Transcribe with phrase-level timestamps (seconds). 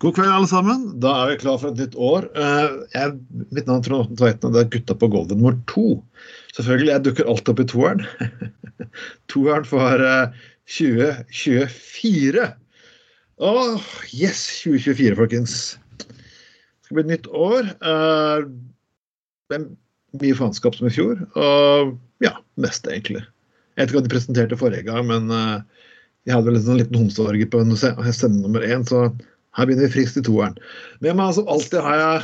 [0.00, 0.84] God kveld, alle sammen.
[1.02, 2.28] Da er vi klar for et nytt år.
[2.38, 3.18] Eh, Jeg,
[3.52, 5.98] mitt navn er Trond Tveiten, og det er Gutta på gulvet nummer to.
[6.56, 8.02] Selvfølgelig, jeg dukker alt opp i toeren.
[9.32, 10.40] toeren for eh,
[10.72, 12.46] 2024.
[13.42, 14.42] Åh, yes!
[14.62, 15.56] 2024, folkens.
[15.98, 17.72] Det skal bli et nytt år.
[17.76, 18.48] Eh,
[19.52, 19.68] Det er
[20.22, 21.18] mye faenskap som i fjor.
[21.36, 23.20] Og ja, mest egentlig.
[23.76, 25.84] Jeg vet ikke hva de presenterte forrige gang, men eh,
[26.28, 29.10] jeg hadde vel en sånn liten homseorgie på stemme nummer én, så
[29.56, 30.56] her begynner vi friskt i toeren.
[31.00, 32.22] Med meg som alltid har jeg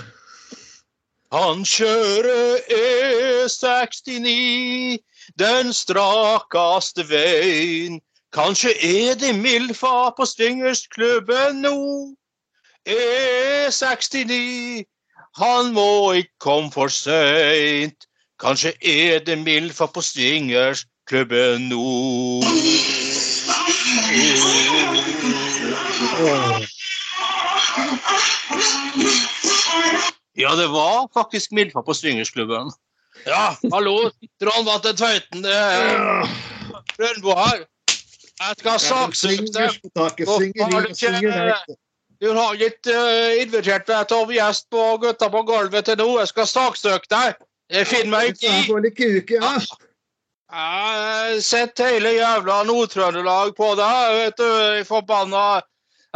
[1.32, 4.28] Han kjører E69,
[5.36, 8.00] den strakaste veien.
[8.32, 12.14] Kanskje er det Milfa på swingersklubben nå.
[12.88, 14.32] E69,
[15.36, 18.08] han må ikke komme for seint.
[18.40, 21.84] Kanskje er det Milfa på swingersklubben nå.
[30.38, 32.70] Ja, det var faktisk Milfa på swingersklubben.
[33.26, 34.10] Ja, hallo,
[34.42, 36.28] Trond Vatte Tveiten, det er
[36.98, 37.64] Rønbo her.
[38.38, 39.80] Jeg skal saksøke deg.
[40.62, 41.64] Har
[42.20, 46.00] du har ikke eh, invitert meg til å være gjest på Gutta på gulvet til
[46.00, 46.08] nå.
[46.18, 47.44] Jeg skal saksøke deg.
[47.70, 49.20] Jeg finner meg ikke i.
[49.28, 49.60] Jeg
[50.48, 54.50] har sett hele jævla Nord-Trøndelag på deg, vet du.
[54.88, 55.60] Forbanna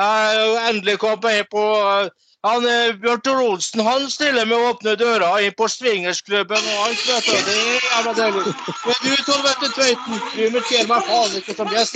[0.00, 2.10] Jeg endelig kom med på eh,
[2.42, 7.24] han, eh, Bjørn Olsen han stiller med åpne dører inn på swingersklubben og alt, vet
[7.28, 7.36] du.
[7.46, 8.42] Det er jævla deilig.
[8.86, 11.94] Men du, Torvette Tveiten, du inviterer meg faen ikke som gjest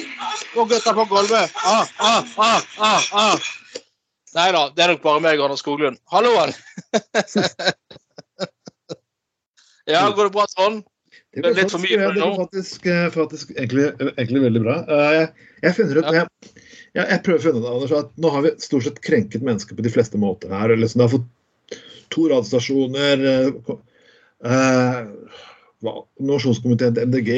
[0.57, 1.47] Og Gutta på gulvet.
[1.67, 3.37] Ah, ah, ah, ah, ah.
[4.37, 5.97] Nei da, det er nok bare meg og Anders Skoglund.
[6.13, 6.51] Halloen!
[9.89, 10.81] ja, går det bra, sånn?
[11.37, 12.29] Det Det går litt for mye for det nå.
[12.31, 13.87] går faktisk, eh, faktisk egentlig,
[14.17, 14.77] egentlig veldig bra.
[14.89, 15.27] Eh, Jeg,
[15.67, 16.25] jeg finner ut, Ja.
[16.97, 19.77] Jeg, jeg, prøver å finne det, Anders, at nå har vi stort sett krenket mennesker
[19.77, 20.71] på de fleste måter her.
[20.71, 21.77] eller Liksom, det har fått
[22.15, 23.75] to radiostasjoner, eh,
[24.49, 25.01] eh,
[26.27, 27.31] Nasjonskomiteen til MDG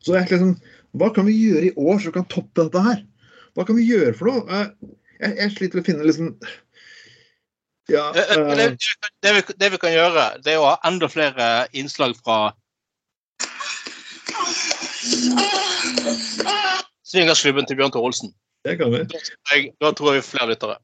[0.00, 0.54] Så det er liksom,
[0.96, 3.02] Hva kan vi gjøre i år som kan toppe dette her?
[3.54, 4.46] Hva kan vi gjøre for noe?
[4.48, 6.32] Eh, Jeg, jeg sliter med å finne liksom
[7.92, 8.08] Ja.
[8.14, 8.70] Eh, eh, Det,
[9.26, 12.54] det, vi, det vi kan gjøre, det er å ha enda flere innslag fra
[17.08, 18.32] Svingersklubben til Bjørn Thor Olsen.
[18.68, 19.02] Det kan vi.
[19.80, 20.78] Da tror jeg vi flere lyttere.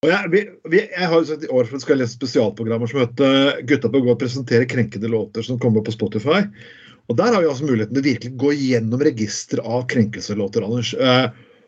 [0.00, 0.40] Og jeg, vi,
[0.72, 4.14] vi, jeg har sagt i år skal jeg lese spesialprogrammer som heter Gutta på gå
[4.14, 6.46] og presentere krenkede låter som kommer på Spotify.
[7.10, 10.64] Og Der har vi altså muligheten til å virkelig gå gjennom registeret av krenkelselåter.
[10.64, 10.94] Anders.
[10.94, 11.26] Eh,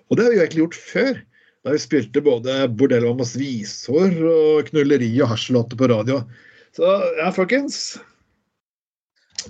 [0.09, 1.21] og det har vi jo egentlig gjort før.
[1.63, 6.23] Da vi spilte både Bordell og Mammas visor og knulleri og hasjlåter på radio.
[6.73, 6.89] Så
[7.21, 7.83] ja, folkens.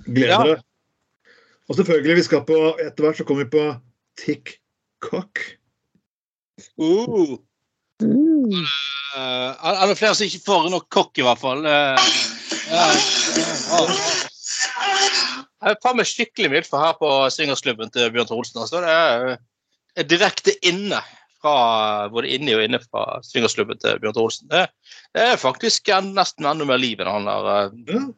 [0.08, 0.60] Gleder Ja.
[1.70, 3.66] Og selvfølgelig, vi skal på etter hvert så kommer vi på
[4.19, 5.44] TikTok.
[6.80, 7.38] Uh.
[8.02, 11.64] Eh, er det flere som ikke får nok kokk, i hvert fall?
[11.66, 11.96] Uh,
[15.62, 18.62] jeg er faen meg skikkelig vilt for her på swingersklubben til Bjørn Olsen.
[18.64, 18.81] Altså.
[18.82, 19.37] Det er,
[20.00, 21.00] er direkte inne
[21.43, 24.48] fra både inni og inne fra swingersklubben til Bjørn Tore Olsen.
[24.50, 24.66] Det,
[25.14, 28.08] det er faktisk en, nesten enda mer liv enn han har uh,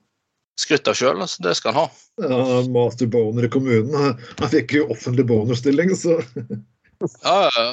[0.61, 1.19] skrytt av sjøl.
[1.25, 1.43] Altså.
[1.45, 1.89] Det skal han ha.
[2.23, 3.95] Ja, master boner i kommunen.
[3.99, 6.21] Han, han fikk jo offentlig bonerstilling, så
[7.25, 7.73] Ja, ja, ja.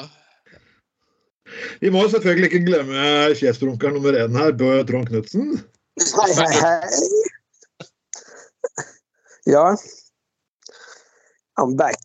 [1.80, 3.06] Vi må selvfølgelig ikke glemme
[3.38, 5.56] sjefsrunkeren nummer én her, Bø Trond Knutsen.
[6.00, 7.00] Hei, hei.
[9.52, 9.64] Ja.
[11.60, 11.98] I'm back.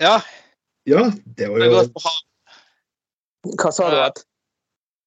[0.00, 0.20] ja
[0.86, 1.82] Ja, det var jo.
[3.58, 3.98] Hva sa du?
[4.02, 4.22] At?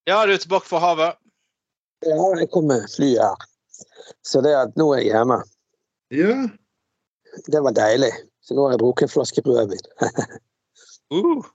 [0.07, 1.19] Ja, du er tilbake fra havet.
[2.05, 3.45] Ja, jeg kom med flyet her.
[4.25, 5.39] Så det at nå er jeg hjemme.
[6.13, 6.35] Ja,
[7.51, 8.11] Det var deilig.
[8.45, 9.87] Så nå har jeg drukket en flaske rødvin.
[11.13, 11.45] Uh,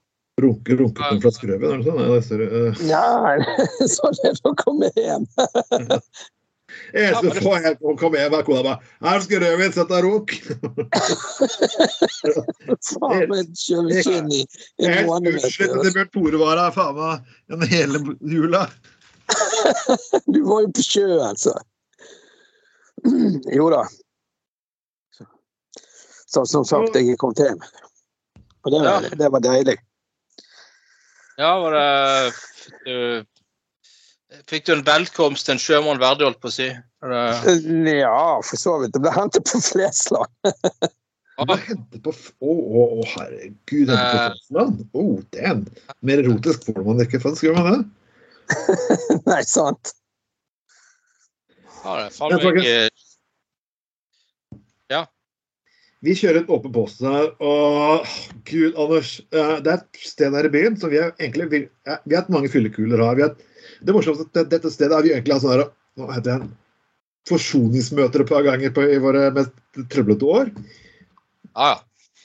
[0.41, 1.99] Runke, runke på en flaske rødvin, er det sånn?
[2.01, 2.83] Nei, det står, Uh.
[2.89, 3.07] Ja,
[3.97, 5.27] sånn er det å komme hjem.
[6.95, 10.37] Jeg skal få hjem å komme hjem, og kona bare 'Her skal rødvin, sette runk'.
[12.87, 14.45] Faen, med et sjøskinn i
[14.87, 15.41] en måned.
[15.43, 18.65] er til Bjørn Tore var her faen meg hele jula.
[18.71, 20.33] du.
[20.39, 21.55] Du var jo på sjø, altså.
[23.59, 23.85] Jo da.
[26.31, 27.63] Så som sagt, jeg kom til hjem.
[28.65, 29.77] Og det var, det var deilig.
[31.41, 33.27] ja, var det fikk du,
[34.53, 36.69] fikk du en velkomst til en sjømann verdig, holdt på å si?
[37.01, 38.93] Det, Ja, for så vidt.
[38.97, 40.51] Det ble hentet på Flesland.
[41.41, 41.57] Å, på
[42.13, 44.27] oh, Å, å, å, herregud, Hentet på.
[44.27, 44.83] Flesland?
[44.93, 45.65] Oh, damn.
[46.05, 47.49] Mer erotisk får man ikke, faktisk.
[47.49, 47.81] Gjør man det?
[49.31, 49.95] Nei, sant.
[51.81, 52.61] ja, det er faen meg
[56.01, 58.07] Vi kjører en åpen post her, og
[58.49, 59.19] gud, Anders.
[59.37, 62.23] eh, Det er et sted her i byen som vi har egentlig Vi, vi har
[62.23, 63.19] hatt mange fyllekuler her.
[63.19, 63.35] Vi har,
[63.85, 65.67] det morsomste er at dette stedet har vi egentlig hatt sånn
[66.01, 66.51] Hva heter det?
[67.29, 69.53] Forsoningsmøter et par ganger på, i våre mest
[69.93, 70.49] trøblete år.
[71.53, 71.79] Ja, ja.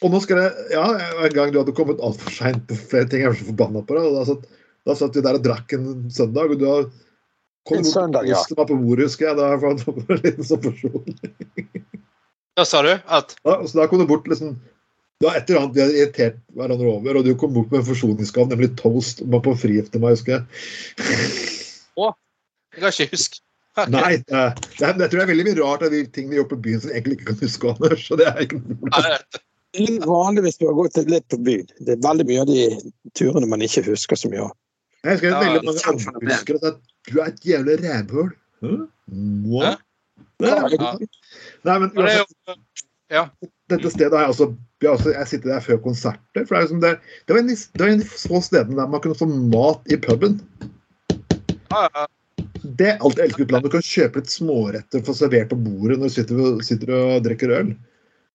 [0.03, 0.85] Og nå skal det Ja,
[1.25, 3.97] en gang du hadde kommet altfor seint på flere ting, jeg var så forbanna på
[3.97, 4.07] deg.
[4.15, 4.47] Da satt,
[4.87, 6.87] da satt vi der og drakk en søndag, og du har
[7.65, 8.39] kom En søndag, ja.
[8.55, 9.37] på bordet, husker jeg.
[9.39, 11.15] Da var det en liten sånn person.
[12.55, 12.91] Hva sa du?
[13.11, 14.55] At Ja, så da kom du bort liksom
[15.21, 17.79] Det var et eller annet vi hadde irritert hverandre over, og du kom bort med
[17.81, 19.21] en forsoningsgave, nemlig toast.
[19.23, 20.43] og var på fri etter meg, husker jeg.
[22.75, 23.39] Jeg kan ikke huske.
[23.91, 26.37] Nei, det, er- det, jeg tror det er veldig mye rart av de ting vi
[26.39, 28.03] gjør på byen som jeg egentlig ikke kan huske, Anders.
[28.07, 28.59] Så det er ikke
[29.85, 31.65] noe vanligvis bør gå gått litt på byen.
[31.83, 32.61] Det er veldig mye av de
[33.19, 34.53] turene man ikke husker så mye av.
[35.03, 36.79] Jeg husker Ja, veldig mange andre husker at
[37.11, 38.31] du er et jævlig rævhull.
[38.63, 38.71] Hæ?
[39.63, 39.73] Hæ?
[40.43, 40.55] Ja.
[41.65, 42.59] Nei, men er uansett,
[43.13, 43.23] jo
[43.69, 44.47] dette stedet har jeg også,
[44.81, 46.45] jeg, har også jeg sitter der før konserter.
[46.45, 46.91] for Det, er liksom det,
[47.25, 49.17] det var en, av de- det var en av de få stedene der man kunne
[49.17, 50.39] få mat i puben.
[51.71, 52.05] ja, ja.
[52.65, 53.69] Det er alt jeg elsker utlandet.
[53.69, 57.51] Du kan kjøpe litt småretter for servert på bordet når du sitter, sitter og drikker
[57.59, 57.75] øl.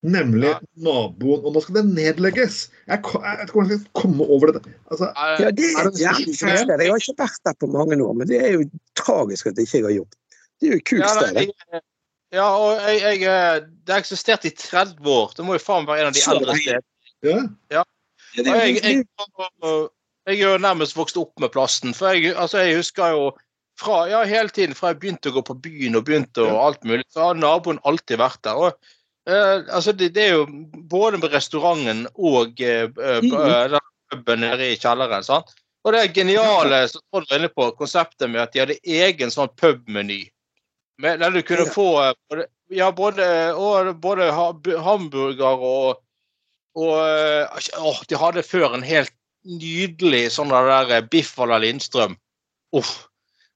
[0.06, 0.58] Nemlig Ja.
[0.80, 1.42] naboen.
[1.44, 2.70] Og nå skal det nedlegges!
[2.88, 4.62] Jeg, jeg vet ikke hvordan jeg skal komme over det.
[4.90, 6.70] Altså, Ja, det Er er det fint sted.
[6.70, 8.64] Jeg har ikke vært der på mange år, men det er jo
[8.96, 10.14] tragisk at jeg ikke har gjort.
[10.60, 11.82] Det er jo et kult Ja, sted.
[12.32, 15.32] Ja, og jeg, jeg, eh, det har eksistert i 30 år.
[15.36, 17.56] Det må jo faen være en av de eldre stedene.
[17.74, 17.84] ja.
[18.38, 19.04] Og jeg, jeg,
[20.28, 21.94] jeg er jo nærmest vokst opp med plasten.
[21.96, 23.24] For jeg, altså, jeg husker jo
[23.80, 26.84] fra, ja, hele tiden fra jeg begynte å gå på byen og begynte og alt
[26.86, 28.54] mulig, så har naboen alltid vært der.
[28.68, 28.92] Og,
[29.26, 30.46] eh, altså, det, det er jo
[30.92, 33.34] både med restauranten og eh, eh, Mhm.
[33.40, 35.24] eh, den puben nede i kjelleren.
[35.24, 35.50] sant?
[35.84, 39.48] Og det geniale som Trond var inne på, konseptet med at de hadde egen sånn
[39.56, 40.28] pubmeny.
[41.02, 41.72] Der du kunne Ja.
[41.72, 46.00] få eh, ja, både, og, både hamburger og
[46.78, 49.10] og å, de hadde før en helt
[49.42, 52.14] nydelig sånn der eh, biff à la Lindstrøm.
[52.76, 53.08] Uff.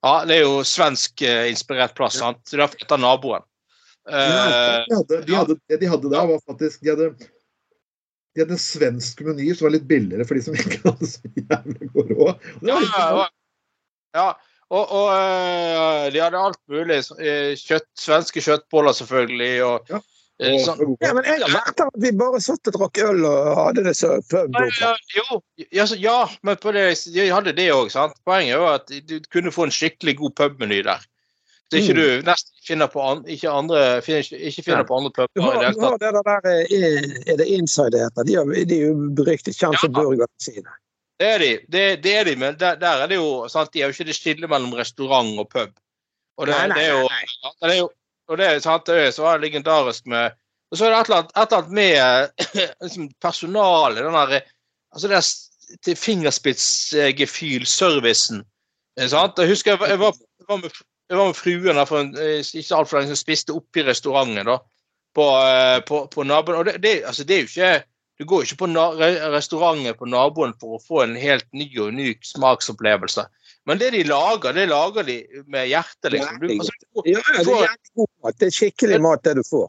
[0.05, 2.43] Ja, det er jo svensk-inspirert plass, sant?
[2.49, 3.45] Så derfor heter naboen.
[4.05, 7.07] Ja, De hadde, de hadde, det de hadde da, var faktisk De hadde,
[8.35, 11.31] de hadde en svensk meny som var litt billigere for de som ikke hadde så
[11.39, 12.51] jævlig god råd.
[12.61, 13.29] Det ja, ja,
[14.19, 14.27] ja.
[14.75, 16.97] Og, og eh, de hadde alt mulig.
[17.23, 19.53] eh, Kjøtt, svenske kjøttboller, selvfølgelig.
[19.69, 20.01] Og, Ja.
[20.43, 20.97] eh, og sånn.
[21.05, 23.85] Ja, men jeg har vært der at vi bare satt og drakk øl og hadde
[23.87, 24.57] det så pub.
[24.59, 25.41] Ja, ja, jo,
[25.71, 27.93] ja, ja, men på det, de hadde det òg.
[28.27, 31.05] Poenget var at du kunne få en skikkelig god pubmeny der.
[31.73, 32.01] Så ikke Mm.
[32.03, 35.57] du nesten finner på an, ikke andre, finner, ikke, finner på andre Du puber i
[35.57, 36.01] har, det hele du har tatt.
[36.01, 38.25] det der, er, er det Inside det heter?
[38.29, 40.03] De, de er jo beryktet kjent for Ja.
[40.03, 40.71] burgerne sine.
[41.25, 43.81] Det er de, det, det er de men der, der er det jo sant, De
[43.81, 45.73] er jo ikke det skillet mellom restaurant og pub.
[46.37, 47.89] Og det, Nei, nei, nei, det er jo
[48.29, 50.27] og det sant, det er så var det legendarisk med
[50.73, 51.97] Og så er det et eller annet, med
[52.85, 54.05] liksom, personalet.
[54.05, 54.41] Den der,
[54.93, 55.27] altså det der
[55.85, 58.45] til fingerspitzgefühl-servicen.
[58.99, 59.39] Eh, sant?
[59.39, 60.71] Jeg husker jeg var, jeg var, jeg var, med,
[61.11, 63.87] jeg var med fruen der for en, eh, ikke altfor lenge siden, spiste oppe i
[63.87, 64.59] restauranten da,
[65.15, 66.59] på, eh, på, på naboen.
[66.59, 67.83] Og det, det, altså, det er jo ikke
[68.19, 68.69] du går ikke på
[69.35, 73.25] restauranten på naboen for å få en helt ny og unik smaksopplevelse.
[73.67, 75.17] Men det de lager, det lager de
[75.51, 76.39] med hjertet, liksom.
[76.43, 78.39] Du, altså, du får- Ja, det er god mat.
[78.39, 79.69] Det er skikkelig mat, det du får.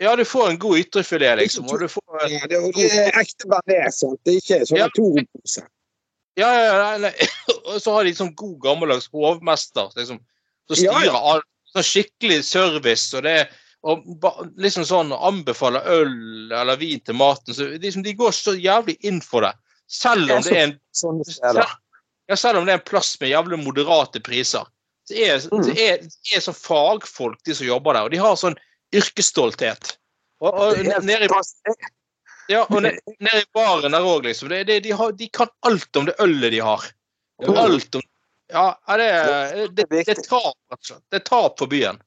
[0.00, 1.64] ja, du får en god ytrefilet, liksom.
[1.70, 4.20] Og du får Ja, det, er- er ekte bearnés, sant.
[4.24, 4.88] Det er ikke sånn Ja.
[4.96, 5.62] Toro-pose.
[6.36, 7.12] Ja, ja, ja, nei.
[7.68, 10.20] Og så har de sånn god gammeldags hovmester liksom,
[10.68, 11.16] som styrer ja.
[11.18, 11.44] alt.
[11.74, 13.48] Sånn skikkelig service og det
[13.86, 14.02] og
[14.58, 17.54] liksom sånn anbefaler øl eller vin til maten.
[17.54, 19.52] Så liksom, de går så jævlig inn for det.
[19.86, 20.74] Selv om det er en
[22.36, 24.66] selv om det er en plass med jævlig moderate priser.
[25.08, 25.62] Det er, Mm.
[25.64, 26.02] det er,
[26.36, 28.58] er sånn fagfolk, de som jobber der, og de har sånn
[28.92, 29.94] yrkesstolthet.
[30.40, 31.28] Og, og nede i.
[32.48, 34.48] Ja, og ned- nede i baren der òg, liksom.
[34.52, 36.84] Det, det, de, har, de kan alt om det ølet de har.
[37.46, 38.02] Alt om
[38.50, 39.08] Ja, det,
[39.54, 41.02] det, det, det er tap, rett og slett.
[41.12, 41.98] Det er tap for byen.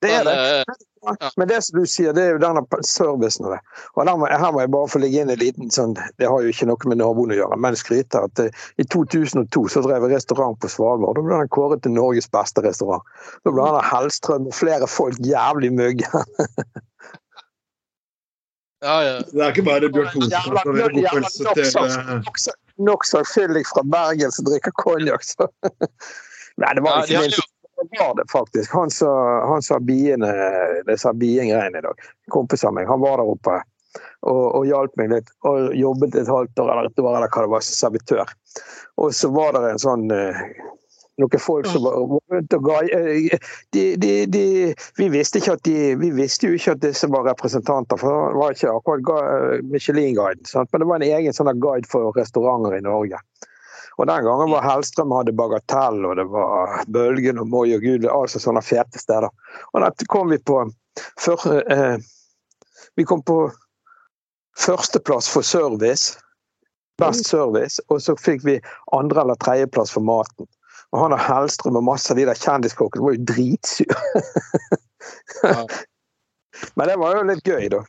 [0.00, 0.64] Det er det.
[1.02, 1.30] Men, Ja.
[1.36, 3.60] Men det som du sier, det er jo denne servicen av det.
[3.96, 6.42] Og der må, her må jeg bare få legge inn en liten sånn Det har
[6.44, 10.06] jo ikke noe med naboen å gjøre, men skryter at uh, i 2002 så drev
[10.06, 11.18] jeg restaurant på Svalbard.
[11.18, 13.02] Da ble den kåret til Norges beste restaurant.
[13.42, 16.06] Da ble han Hellstrøm og flere folk jævlig mugge.
[18.86, 19.16] ja, ja.
[19.26, 21.42] Det er ikke bare Bjørn Thor som Jævla, kan levere god pølse
[22.46, 25.48] til nokså- fyllik fra Bergen som drikker konjakk, så
[26.60, 27.48] Nei, det var Ja, ikke det
[27.98, 28.72] var det faktisk.
[28.72, 28.90] Han
[29.62, 30.32] sa, biene,
[30.86, 32.08] disse biengreiene i dag.
[32.30, 33.60] Kompisen kompis av meg, han var der oppe
[34.22, 35.32] og, og hjalp meg litt.
[35.48, 38.36] Og jobbet et halvt år eller et år eller hva det var, som servitør.
[39.02, 40.40] Og så var det en sånn eh,
[41.20, 43.38] noen folk som var rundt og ga eh,
[43.74, 44.44] de, de, de,
[44.98, 48.40] Vi visste ikke at de Vi visste jo ikke at disse var representanter, for det
[48.40, 50.44] var ikke akkurat Michelin-guiden.
[50.72, 53.20] Men det var en egen sånn guide for restauranter i Norge.
[54.00, 58.06] Og den gangen var Hellstrøm hadde Bagatell, og det var Bølgen og Moi og Gud,
[58.08, 59.28] altså sånne fete steder.
[59.72, 60.62] Og da kom vi på
[61.20, 61.96] før, eh,
[62.96, 63.50] Vi kom på
[64.58, 66.18] førsteplass for service.
[66.98, 67.80] Best service.
[67.88, 68.60] Og så fikk vi
[68.92, 70.46] andre- eller tredjeplass for maten.
[70.92, 73.96] Og han og Hellstrøm og masse av de der kjendiskokkene var jo dritsure.
[76.76, 77.80] Men det var jo litt gøy, da.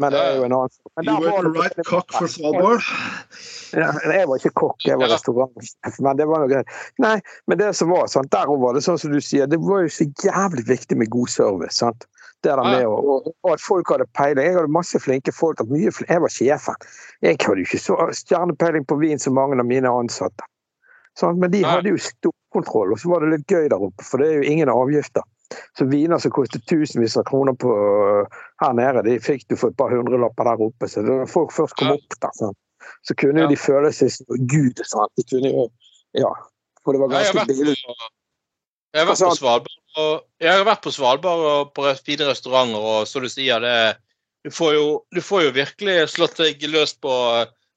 [0.00, 2.80] Men det er jo en annen Men You were var the right cock for Svalbard.
[3.76, 5.14] Ja, Jeg var ikke kokk, jeg var Ja.
[5.14, 6.00] restaurantsjef.
[6.00, 6.66] Men det var noe greit.
[6.98, 9.82] Nei, men det som var, sant, der var det sånn som du sier, det var
[9.84, 11.76] jo så jævlig viktig med god service.
[11.78, 12.06] sant?
[12.42, 14.44] Det der med og, og at folk hadde peiling.
[14.44, 15.60] Jeg hadde masse flinke folk.
[15.70, 16.74] Mye, jeg var sjefen.
[17.22, 20.42] Jeg hadde jo ikke så stjernepeiling på vin som mange av mine ansatte.
[21.14, 21.38] Sant?
[21.38, 24.18] Men de hadde jo stor kontroll, og så var det litt gøy der oppe, for
[24.18, 25.22] det er jo ingen avgifter.
[25.78, 27.72] Så viner som kostet tusenvis av kroner på,
[28.62, 30.88] her nede, de fikk du for et par hundrelapper der oppe.
[30.90, 32.58] Så da folk først kom opp der, sant?
[33.06, 33.50] så kunne jo Ja.
[33.50, 34.80] de føle seg som Gud.
[34.86, 35.12] Sant?
[35.16, 35.68] De kunne jo,
[36.18, 36.32] ja,
[36.82, 37.76] for det var ganske billig.
[38.92, 42.80] jeg har vært på Svalbard og jeg har vært på Svalbard og på fine restauranter,
[42.80, 43.96] og som du sier, det
[44.42, 47.12] du får, jo, du får jo virkelig slått deg løs på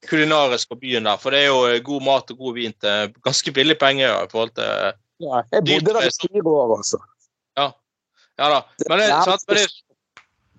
[0.08, 1.18] kulinarisk på byen der.
[1.22, 4.54] For det er jo god mat og god vin til ganske billig penger i forhold
[4.58, 6.98] til Ja, jeg bodde der i fire år, altså.
[8.36, 8.60] Ja, da.
[8.88, 9.66] Men det, sant, men det,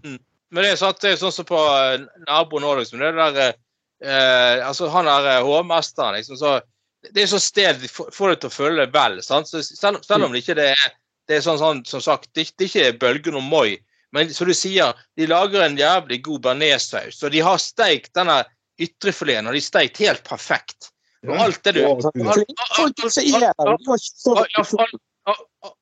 [0.06, 0.20] mm,
[0.56, 3.02] men det sant, det er sånn som på eh, naboen òg, liksom.
[3.04, 3.58] Det der eh,
[4.04, 6.58] eh, Altså, han der eh, hovmesteren, liksom, så
[7.14, 9.20] Det er sånn sted de får deg til å føle deg vel.
[9.24, 9.48] sant?
[9.48, 10.88] Så selv, selv om det ikke det er
[11.28, 13.78] det er sånn, sånn som sagt, det, det er ikke bølgen og Moi,
[14.16, 18.40] men som du sier, de lager en jævlig god bearnéssaus, og de har steikt denne
[18.80, 20.92] ytrefileten, og de har steikt helt perfekt.
[21.28, 22.12] Og alt det du ikke
[24.64, 24.96] alt-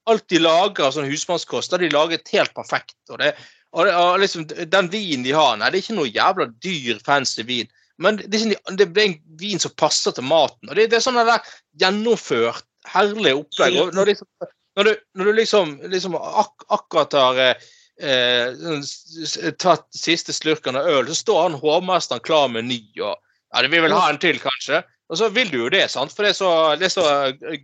[0.09, 2.97] alt de lager sånn husmannskost, har de laget helt perfekt.
[3.11, 3.33] Og, det,
[3.75, 7.01] og, det, og liksom, den vinen de har, nei, det er ikke noe jævla dyr,
[7.05, 7.69] fancy vin.
[8.01, 8.41] Men det
[8.75, 10.69] det er en vin som passer til maten.
[10.69, 13.77] Og det, det er sånn der gjennomført, herlig opplegg.
[13.81, 17.69] Og når, liksom, når, du, når du liksom, liksom ak akkurat har eh,
[18.01, 22.81] eh, tatt siste slurken av øl, så står han hovmesteren klar med ny.
[22.99, 24.83] og ja, Vi vil ha en til, kanskje.
[25.09, 26.11] Og så vil du jo det, sant?
[26.13, 27.07] for det er så, det er så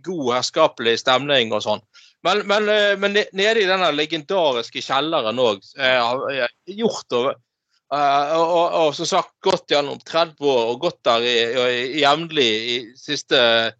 [0.06, 1.80] god, herskapelig stemning og sånn.
[2.22, 5.58] Men, men, eh, men nede i denne legendariske kjelleren òg,
[6.70, 7.32] gjort og,
[7.90, 12.00] eh, og, og, og som sagt gått gjennom 30 år og gått der i- i-
[12.04, 13.72] jevnlig i siste eh,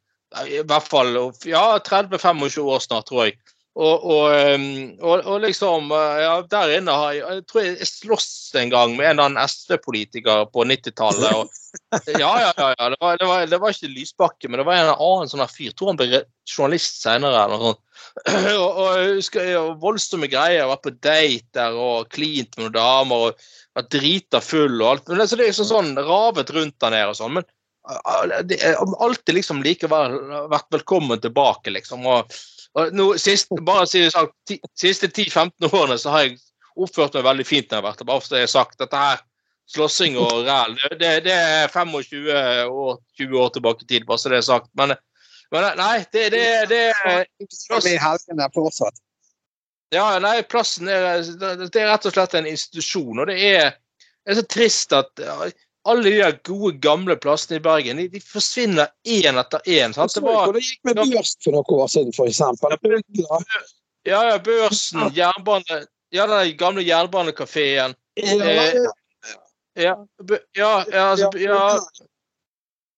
[0.48, 1.14] I hvert fall
[1.44, 3.38] ja, 30-25 år snart, tror jeg.
[3.72, 4.64] Og, og,
[5.00, 8.26] og, og liksom eh, ja, Der inne har jeg Jeg tror jeg sloss
[8.60, 11.54] en gang med en eller annen SV-politiker på 90-tallet.
[12.20, 12.66] ja, ja, ja.
[12.76, 12.90] ja.
[12.92, 15.72] Det, var, det, var, det var ikke Lysbakke, men det var en annen sånn fyr.
[15.72, 17.46] Tror han ble journalist senere.
[17.46, 17.82] eller noe sånt.
[18.66, 20.68] og, jeg husker jeg, voldsomme greier.
[20.68, 23.26] Vært på date der og klint med noen damer.
[23.30, 23.48] og
[23.80, 25.08] Vært drita full og alt.
[25.08, 27.40] Men det, så det er liksom sånn ravet rundt der nede og sånn.
[27.40, 27.48] Men
[28.46, 30.12] det er alltid liksom likevel
[30.52, 32.04] vært velkommen tilbake, liksom.
[32.06, 32.30] og
[32.96, 34.30] nå, sist, bare det sånn,
[34.78, 36.40] siste 10-15 årene så har jeg
[36.72, 38.08] oppført meg veldig fint når jeg har vært der.
[38.08, 38.78] Bare for jeg har sagt.
[38.80, 39.22] Dette her,
[39.72, 44.20] slåssing og ræl, det, det, det er 25 år, 20 år tilbake i tid, bare
[44.20, 44.70] så det er sagt.
[44.78, 44.96] Men,
[45.52, 49.02] men nei, det, det, det det er fortsatt.
[49.92, 53.20] Ja, nei, plassen er, det er rett og slett en institusjon.
[53.20, 53.74] Og det er,
[54.24, 55.20] det er så trist at
[55.84, 59.92] alle de gode, gamle plassene i Bergen de, de forsvinner én etter én.
[59.94, 60.14] sant?
[60.14, 62.76] Det var Det gikk med børs for noen år siden, eksempel.
[64.06, 67.94] ja, ja, Børsen, jernbane Ja, den gamle jernbanekafeen.
[68.16, 68.36] Eh,
[69.76, 69.94] Ja,
[70.54, 71.78] ja, ja, altså, ja,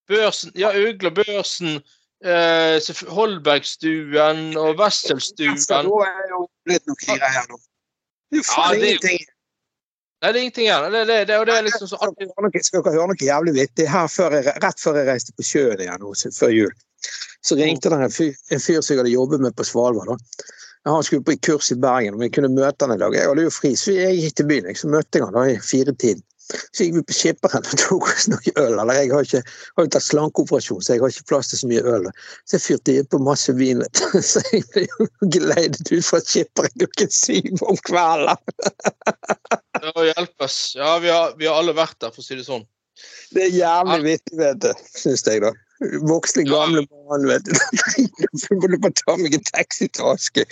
[0.09, 1.77] Børsen, ja, Ugla, Børsen,
[2.25, 2.81] eh,
[3.15, 5.55] Holbergstuen og Wesselstuen.
[5.87, 6.03] Nå.
[6.67, 6.99] Det er jo
[8.35, 9.27] Ja, faen det er jo- ingenting.
[10.25, 10.85] Nei, det er ingenting igjen.
[10.95, 13.53] Det, det, det, og det er liksom så høre noe- skal dere høre noe jævlig
[13.59, 13.85] vittig?
[13.93, 16.07] Her før jeg, rett før jeg reiste på sjøen igjen
[16.39, 16.73] før jul,
[17.45, 20.15] så ringte det en fyr, en fyr som jeg hadde jobbet med på Svalbard.
[20.15, 20.47] da.
[20.89, 23.13] Han skulle på kurs i Bergen, og jeg kunne møte han i dag.
[23.17, 24.71] Jeg hadde jo fri, så jeg gikk til byen.
[24.77, 26.25] Så møtte jeg han da i firetiden.
[26.53, 28.77] Så gikk vi på skipperen og tok oss noe øl.
[28.83, 31.71] Eller jeg har ikke har jo tatt slankeoperasjon, så jeg har ikke plass til så
[31.71, 32.11] mye øl.
[32.45, 33.83] Så jeg fyrte i på masse vin.
[34.31, 38.39] Så jeg ble geleidet ut fra skipperen klokken syv om kvelden.
[39.95, 40.59] Å hjelpes.
[40.79, 42.65] Ja, vi har, vi har alle vært der, for å si det sånn.
[43.35, 44.71] Det er jævlig vittig, vet du.
[44.95, 45.51] Syns jeg, da.
[46.07, 47.57] Voksne, gamle mann, vet du.
[48.45, 50.45] Jeg må bare ta meg en taxi til Aske.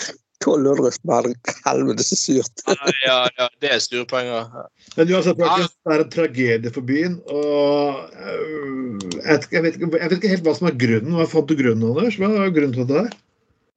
[0.43, 1.35] 1200 spenn.
[1.65, 2.63] Helvete, så surt.
[3.07, 4.45] Ja, ja, det er surpenger.
[4.51, 4.69] penger.
[4.97, 7.19] Men uansett, det er en tragedie for byen.
[7.31, 11.15] Og øh, jeg, vet, ikke- jeg vet ikke helt hva som er grunnen.
[11.19, 12.19] Hva fant du grunnen, Anders?
[12.21, 13.05] Hva er grunnen til det?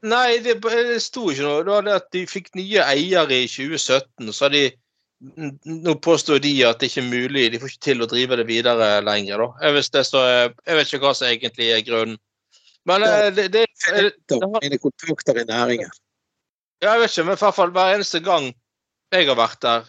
[0.05, 1.61] Nei, det, det sto ikke noe.
[1.65, 4.33] Det var det at de fikk nye eiere i 2017.
[4.35, 4.65] Så de
[5.65, 8.45] Nå påstår de at det ikke er mulig, de får ikke til å drive det
[8.49, 9.39] videre lenger.
[9.41, 9.47] da.
[9.63, 10.23] Jeg vet, det så,
[10.67, 12.17] jeg vet ikke hva som egentlig er grunnen.
[12.85, 13.63] Men det, det, det,
[13.95, 15.89] det, Da, Mine kontakter i næringen.
[16.85, 18.51] Ja, jeg vet ikke, men i hvert fall hver eneste gang
[19.15, 19.85] jeg har vært der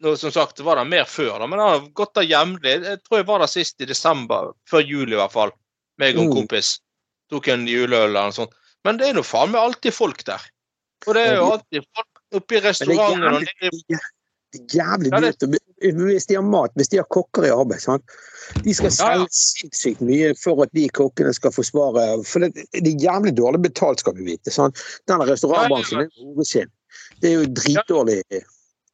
[0.00, 2.70] nå, Som sagt, det var der mer før, da, men jeg har gått der jevnlig.
[2.88, 5.50] Jeg tror jeg var der sist i desember, før jul i hvert fall.
[6.00, 6.36] Meg og en Mm.
[6.38, 6.70] kompis.
[7.30, 8.54] Tok en juleøl eller noe sånt.
[8.82, 10.40] Men det er nå faen meg alltid folk der.
[11.06, 13.24] Og det er jo alltid folk oppe i restauranten.
[13.28, 14.00] og nede i- det
[14.74, 15.44] jævlig dyrt.
[15.80, 18.16] Hvis de har mat, hvis de har kokker i arbeid sant?
[18.64, 23.04] De skal selge sinnssykt mye for at de kokkene skal forsvare For det, det er
[23.06, 24.52] jævlig dårlig betalt, skal vi vite.
[24.52, 24.80] Sant?
[25.08, 26.72] Denne restaurantbransjen er hovedskinn.
[27.22, 28.22] Det er jo dritdårlig.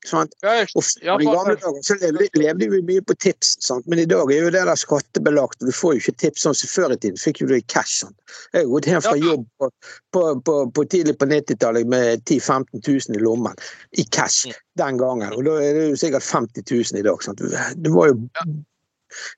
[0.07, 0.35] Sant?
[0.43, 3.87] Og I gamle dager så levde, levde vi mye på tips, sant?
[3.91, 5.59] men i dag er jo det der skattebelagt.
[5.67, 7.19] Du får jo ikke tips sånn som før i tiden.
[7.19, 8.01] Fikk jo du i cash.
[8.05, 8.17] Sant?
[8.55, 9.71] Jeg har gått hjem fra jobb på,
[10.15, 13.67] på, på, på tidlig på 90-tallet med 10 000-15 000 i lommen
[13.99, 14.55] i cash Mm.
[14.79, 15.33] den gangen.
[15.35, 17.23] Og da er det jo sikkert 50 000 i dag.
[17.25, 17.41] Sant?
[17.41, 18.17] Det var jo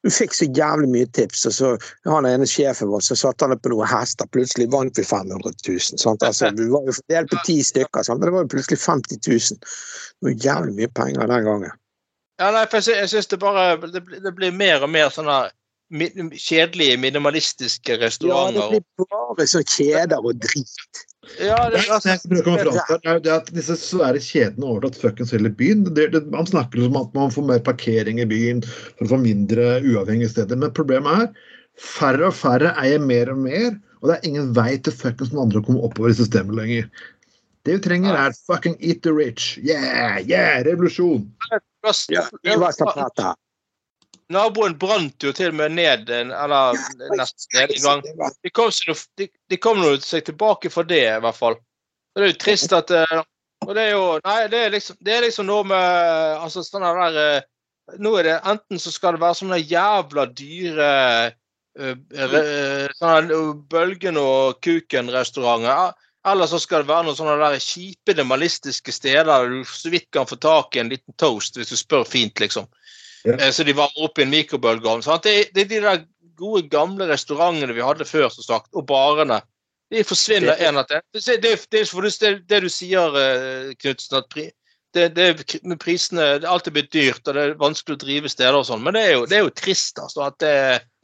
[0.02, 1.72] Du fikk så jævlig mye tips, og så
[2.08, 4.28] han ene sjefen vår, så satte han opp på noen hester.
[4.34, 6.00] Plutselig vant vi 500 000.
[6.00, 6.24] Sant?
[6.24, 8.20] Altså, vi var jo fordelt på ti stykker, sant?
[8.20, 9.60] men det var jo plutselig 50 000.
[9.60, 11.76] Det var jævlig mye penger den gangen.
[12.38, 15.48] Ja, nei, for jeg, jeg syns det bare det, det blir mer og mer sånne
[15.90, 18.08] kjedelige, minimalistiske Ja,
[18.52, 21.04] det blir bare så kjeder og drit.
[21.38, 24.64] Ja, det, er- jeg prøver å komme fram til, jo det at disse svære kjedene
[24.66, 25.84] har overtatt fuckings hele byen.
[25.94, 29.20] Det, det, man snakker om at man får mer parkering i byen for å få
[29.22, 30.58] mindre uavhengige steder.
[30.58, 31.28] Men problemet er
[31.78, 35.46] færre og færre eier mer og mer, og det er ingen vei til fuckings noen
[35.48, 36.88] andre å komme oppover i systemet lenger.
[37.66, 39.58] Det vi trenger, er fucking eat the rich.
[39.60, 41.26] Yeah, yeah, revolusjon.
[41.52, 43.34] Ja, det var Zapata.
[44.32, 46.76] Naboen brant jo til og med ned eller
[47.16, 48.02] nesten ned i gang.
[48.44, 48.72] De kom,
[49.16, 51.56] de, de kom seg tilbake for det, i hvert fall.
[52.14, 53.20] Det er jo trist at eh,
[53.66, 56.82] Og det er jo Nei, det er liksom, det er liksom noe med Altså sånn
[56.82, 57.46] der eh,
[58.02, 60.88] Nå er det enten så skal det være sånne jævla dyre
[61.78, 61.94] eh,
[62.98, 65.94] sånne eh, Bølgen og Kuken-restauranter.
[66.28, 70.10] Eller så skal det være noen sånne der kjipe minimalistiske steder der du så vidt
[70.12, 72.66] kan få tak i en liten toast hvis du spør fint, liksom.
[73.24, 73.34] Ja.
[73.34, 75.04] Eh, Så de varmer opp i en mikrobølgeovn.
[75.24, 76.04] Det, det er de der
[76.38, 79.40] gode, gamle restaurantene vi hadde før, som sagt, og barene.
[79.90, 81.06] De forsvinner én en etter én.
[81.16, 84.50] Det, det, det, du sier, eh, Knutsen, at pri,
[84.96, 88.30] det, det, med prisene det er alltid blitt dyrt, og det er vanskelig å drive
[88.32, 90.28] steder og sånn, men det er jo, det er jo trist, altså.
[90.28, 90.54] at det,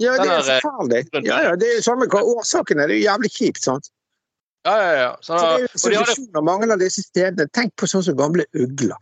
[0.03, 1.27] Ja, det er forferdelig.
[1.29, 2.88] Ja, ja, det er jo samme hva årsaken er.
[2.88, 3.90] Det er jo jævlig kjipt, sant.
[4.64, 5.11] Ja, ja, ja.
[5.20, 5.37] Så,
[5.77, 7.44] Så det er jo hadde, mange av disse stedene.
[7.53, 8.96] Tenk på sånn som gamle Ugla.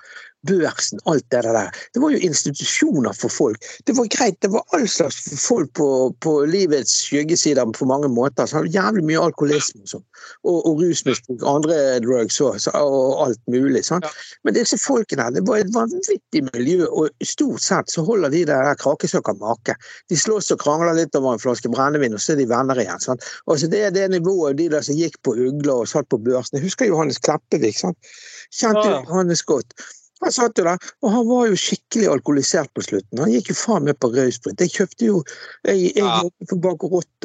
[0.48, 1.70] Børsen, alt det der.
[1.94, 3.64] Det var jo institusjoner for folk.
[3.87, 5.88] Det var greit, det var all slags folk på,
[6.20, 8.46] på livets skyggesider på mange måter.
[8.46, 10.05] Så det jævlig mye alkoholisme og sånn.
[10.46, 13.85] Og, og rusmisbruk, andre drugs og, og alt mulig.
[13.87, 14.02] Sånn.
[14.42, 18.44] Men disse folkene, her, det var et vanvittig miljø, og stort sett så holder de
[18.50, 19.78] der krakesøker make.
[20.11, 23.02] De slåss og krangler litt over en flaske brennevin, og så er de venner igjen.
[23.02, 23.22] Sånn.
[23.46, 26.59] Altså det er det nivået de der som gikk på Ugla og satt på børsen.
[26.59, 27.78] Jeg husker Johannes Kleppevik.
[27.78, 28.14] sant?
[28.52, 29.00] Kjente ja.
[29.00, 29.74] Johannes godt.
[30.22, 33.18] Han satt jo der, og han var jo skikkelig alkoholisert på slutten.
[33.22, 34.61] Han gikk jo faen meg på rødsprit.
[34.62, 35.22] Jeg kjøpte jo
[35.66, 36.22] Jeg, jeg Ja.
[36.22, 36.58] jobbet på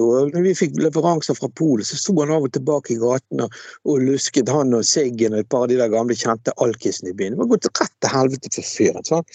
[0.08, 3.42] og når vi fikk leveranser fra Polet, så sto han av og tilbake i gaten
[3.46, 3.54] og,
[3.86, 7.18] og lusket han og Siggen og et par av de der gamle kjente alkisene i
[7.18, 7.34] byen.
[7.38, 9.08] Det var gått rett til helvete for fyren.
[9.08, 9.26] sånn.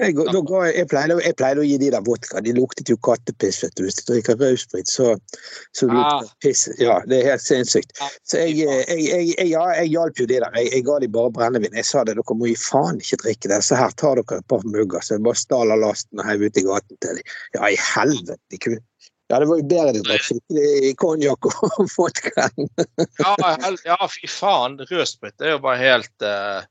[0.00, 2.40] Jeg, da jeg, pleide, jeg pleide å gi de der vodka.
[2.42, 3.84] De luktet jo kattepiss, vet du.
[3.86, 5.12] Hvis du drikker rødsprit, så,
[5.76, 6.64] så lukter det piss.
[6.80, 7.94] Ja, det er helt sinnssykt.
[8.26, 10.58] Så jeg, jeg, jeg, jeg, ja, jeg hjalp jo de der.
[10.58, 11.78] Jeg, jeg ga de bare brennevin.
[11.78, 13.62] Jeg sa det, dere må gi faen ikke drikke det.
[13.66, 15.04] Så her tar dere et par mugger.
[15.06, 17.34] Så jeg bare stal av lasten og heiv ut i gaten til dem.
[17.58, 18.40] Ja, i helvete.
[18.50, 18.84] De kunne
[19.30, 22.48] ja, det var jo bedre de drakk skikkelig konjakk og vodka.
[23.22, 23.34] ja,
[23.86, 24.74] ja, fy faen.
[24.90, 26.66] Rødsprit er jo bare helt eh,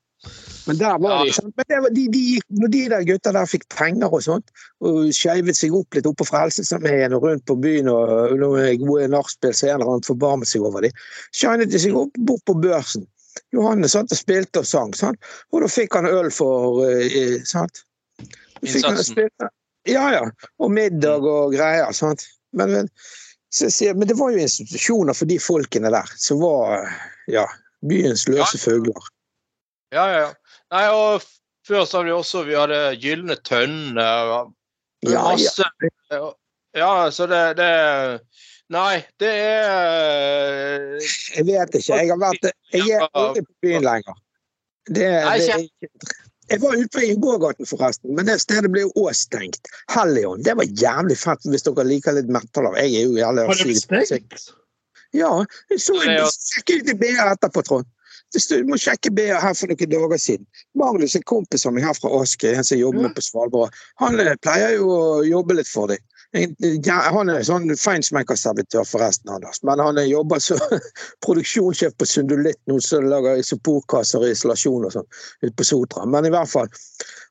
[0.68, 1.52] Men der var de, sånn.
[1.56, 2.24] Men det var, de, de,
[2.62, 4.52] når de der gutta der fikk penger og sånt,
[4.86, 9.08] og skeivet seg opp litt oppe på Frelsesarmeen og rundt på byen og noen gode
[9.14, 11.06] nachspiel, så en eller annen forbarmet seg over dem,
[11.36, 13.08] shinet de seg opp bort på børsen.
[13.56, 15.32] Johannes satt og spilte og sang, sant?
[15.54, 17.86] og da fikk han øl for eh, sant?
[18.60, 19.50] Fikk han Innsatsen.
[19.88, 20.26] Ja, ja.
[20.60, 21.92] Og middag og greier.
[21.96, 22.26] sant?
[22.52, 22.90] Men, men,
[23.50, 26.84] så men det var jo institusjoner for de folkene der, som var
[27.32, 27.46] ja,
[27.88, 29.08] byens løse fugler.
[29.92, 30.34] Ja, ja, ja.
[30.74, 31.24] Nei, og
[31.68, 34.06] før så hadde vi også vi hadde Gylne tønne.
[34.06, 34.54] og
[35.06, 35.24] Ja, ja.
[35.32, 35.66] masse
[36.78, 37.70] Ja, så det, det
[38.70, 41.96] Nei, det er Jeg vet ikke.
[41.98, 44.18] Jeg har vært Jeg er aldri på byen lenger.
[44.90, 46.18] Det, Nei, det, ikke-
[46.50, 49.68] jeg var ute i gågaten, forresten, men det stedet ble jo også stengt.
[49.94, 50.42] Hellion.
[50.42, 52.66] Det var jævlig fett hvis dere liker litt metal.
[52.72, 52.78] av.
[52.82, 54.48] Jeg er jo jævlig Har det på stengt?
[55.14, 55.30] Ja,
[55.70, 57.86] jeg så er jo- Sjekk ut i BA etterpå, Trond.
[58.30, 60.46] Du må sjekke BA her for noen dager siden.
[60.78, 63.08] Magnus, en kompis av meg her fra Askøy, en som jobber Ja.
[63.08, 65.98] med på Svalbard, han eh, pleier jo å jobbe litt for dem.
[66.32, 69.64] Ja, han er sånn feinschmecker-servitør, forresten, Anders.
[69.66, 70.60] Men han eh, jobber som
[71.26, 75.08] produksjonssjef på Sundulitt nå, som lager isoporkasser og isolasjon og sånn
[75.42, 76.04] ute på Sotra.
[76.06, 76.68] Men i hvert fall,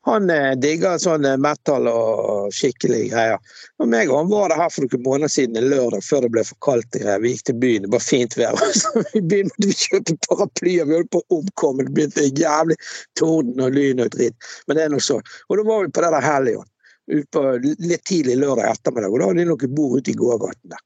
[0.08, 3.38] han eh, digger sånn eh, metal og skikkelig greier.
[3.78, 6.30] Og meg og han var der her for noen måneder siden en lørdag før det
[6.34, 6.98] ble for kaldt.
[6.98, 8.58] Vi gikk til byen, det var fint vær.
[8.80, 11.86] Så vi begynte å kjøpe paraplyer, vi holdt på å omkomme.
[11.86, 12.80] Det begynte jævlig
[13.20, 14.50] torden og lyn og dritt.
[14.66, 15.20] Men det er nå så.
[15.46, 16.66] Og da var vi på det der Helion.
[17.08, 20.82] Litt tidlig lørdag ettermiddag, og da hadde de noen bord ute i gågaten der.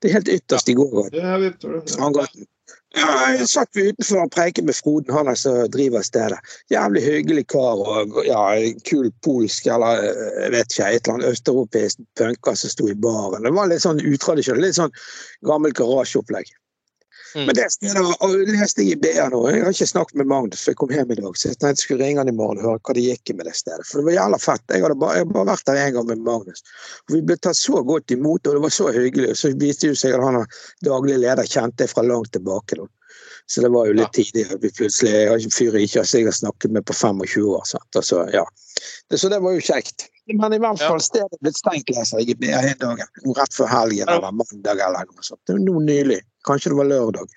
[0.00, 1.18] Det er helt ytterst i gågaten.
[1.18, 2.48] Ja, det.
[2.94, 6.38] Ja, jeg satt vi utenfor og preiket med Froden, han som driver stedet.
[6.70, 8.42] Jævlig hyggelig kar og ja,
[8.86, 13.42] kul polsk eller jeg vet ikke, et eller annet østeuropeisk punker som sto i baren.
[13.42, 14.94] Det var litt sånn utradisjonelt, litt sånn
[15.48, 16.52] gammel garasjeopplegg.
[17.34, 17.46] Mm.
[17.48, 19.40] Men det stedet og leste jeg i BA nå.
[19.50, 21.38] Jeg har ikke snakket med Magnus, for jeg kom hjem i dag.
[21.40, 23.38] Så jeg tenkte jeg skulle ringe han i morgen og høre hva det gikk i
[23.38, 23.86] med det stedet.
[23.88, 24.66] For det var jævla fett.
[24.70, 26.66] Jeg hadde bare, jeg hadde bare vært der en gang med Magnus.
[27.08, 29.32] Og vi ble tatt så godt imot, og det var så hyggelig.
[29.34, 32.78] Og så viste det seg at han er daglig leder kjente jeg fra langt tilbake.
[32.78, 32.88] Da.
[33.46, 36.04] Så det var jo litt tidlig vi plutselig Jeg har ikke en fyr jeg ikke
[36.06, 37.64] har snakket med på 25 år.
[37.68, 37.98] Sant?
[37.98, 38.44] Og så, ja.
[39.10, 40.08] det, så det var jo kjekt.
[40.32, 43.02] Men i hvert fall, stedet er blitt stengt, leser jeg i BA en dag.
[43.36, 44.16] Rett før helgen Ja.
[44.16, 45.42] eller mandag eller noe sånt.
[45.44, 46.22] Det var Nå nylig.
[46.44, 47.28] Kanskje det var lørdag.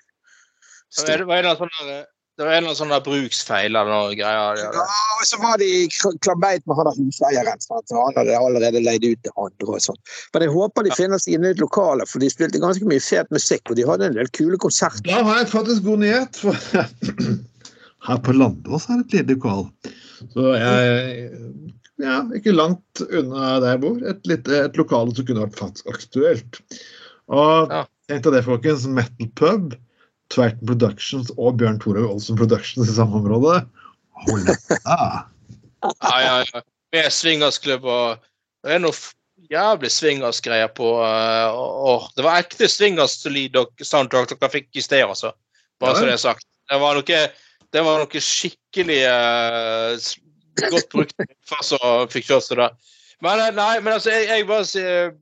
[0.96, 2.06] Det var en eller annen sånn der-
[2.38, 4.58] det var en eller annen sånn bruksfeil eller noe greier.
[4.62, 4.82] Ja,
[5.18, 7.58] og så var de i kl- med han huseieren.
[7.90, 9.98] Han hadde allerede leid ut til andre og sånn.
[10.32, 13.26] Men jeg håper de finner seg i nytt lokale, for de spilte ganske mye fet
[13.34, 13.68] musikk.
[13.70, 15.02] Og de hadde en del kule konserter.
[15.10, 16.36] Da har jeg faktisk god nyhet.
[16.36, 16.54] For
[18.06, 19.66] her på Landås er et lite lokal.
[20.30, 21.32] Så jeg
[21.98, 23.98] ja, ikke langt unna der jeg bor.
[24.14, 26.60] Et, lite, et lokale som kunne vært faktisk aktuelt.
[27.28, 27.82] Og Ja.
[28.08, 28.86] Deg det, folkens.
[28.86, 29.76] Metal Pub,
[30.32, 33.60] Tveiten Productions og Bjørn Torhaug Olsen Productions i samme område.
[34.26, 34.56] Hold da.
[36.02, 36.62] Ja, ja, ja.
[36.92, 38.24] Med swingersklubb og
[38.64, 38.96] Det er noe
[39.52, 45.32] jævlig swingersgreier på uh, og, Det var ekte swingers-lyd soundtrack dere fikk i sted, altså.
[45.78, 46.00] Bare Ja.
[46.00, 46.46] så det er sagt.
[46.68, 47.20] Det var noe,
[47.72, 49.94] det var noe skikkelig uh,
[50.66, 52.74] godt brukt for som fikk kjørt seg der.
[53.24, 55.12] Men eh, nei, men altså, jeg, jeg bare sier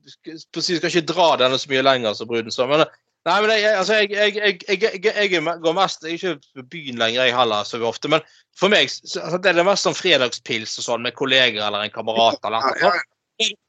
[0.53, 2.67] Precis, skal ikke dra denne så mye lenger, som Bruden sa.
[2.69, 2.83] Men,
[3.25, 6.13] nei, men jeg, jeg- altså, jeg, jeg, jeg, jeg, jeg, jeg er går mest Jeg
[6.13, 8.11] er ikke på byen lenger, jeg heller, så ofte.
[8.13, 8.21] Men
[8.57, 11.93] for meg altså, det er det mest sånn fredagspils og sånn med kolleger eller en
[11.95, 12.37] kamerat.
[12.45, 12.79] eller noe.
[12.85, 13.13] sånt.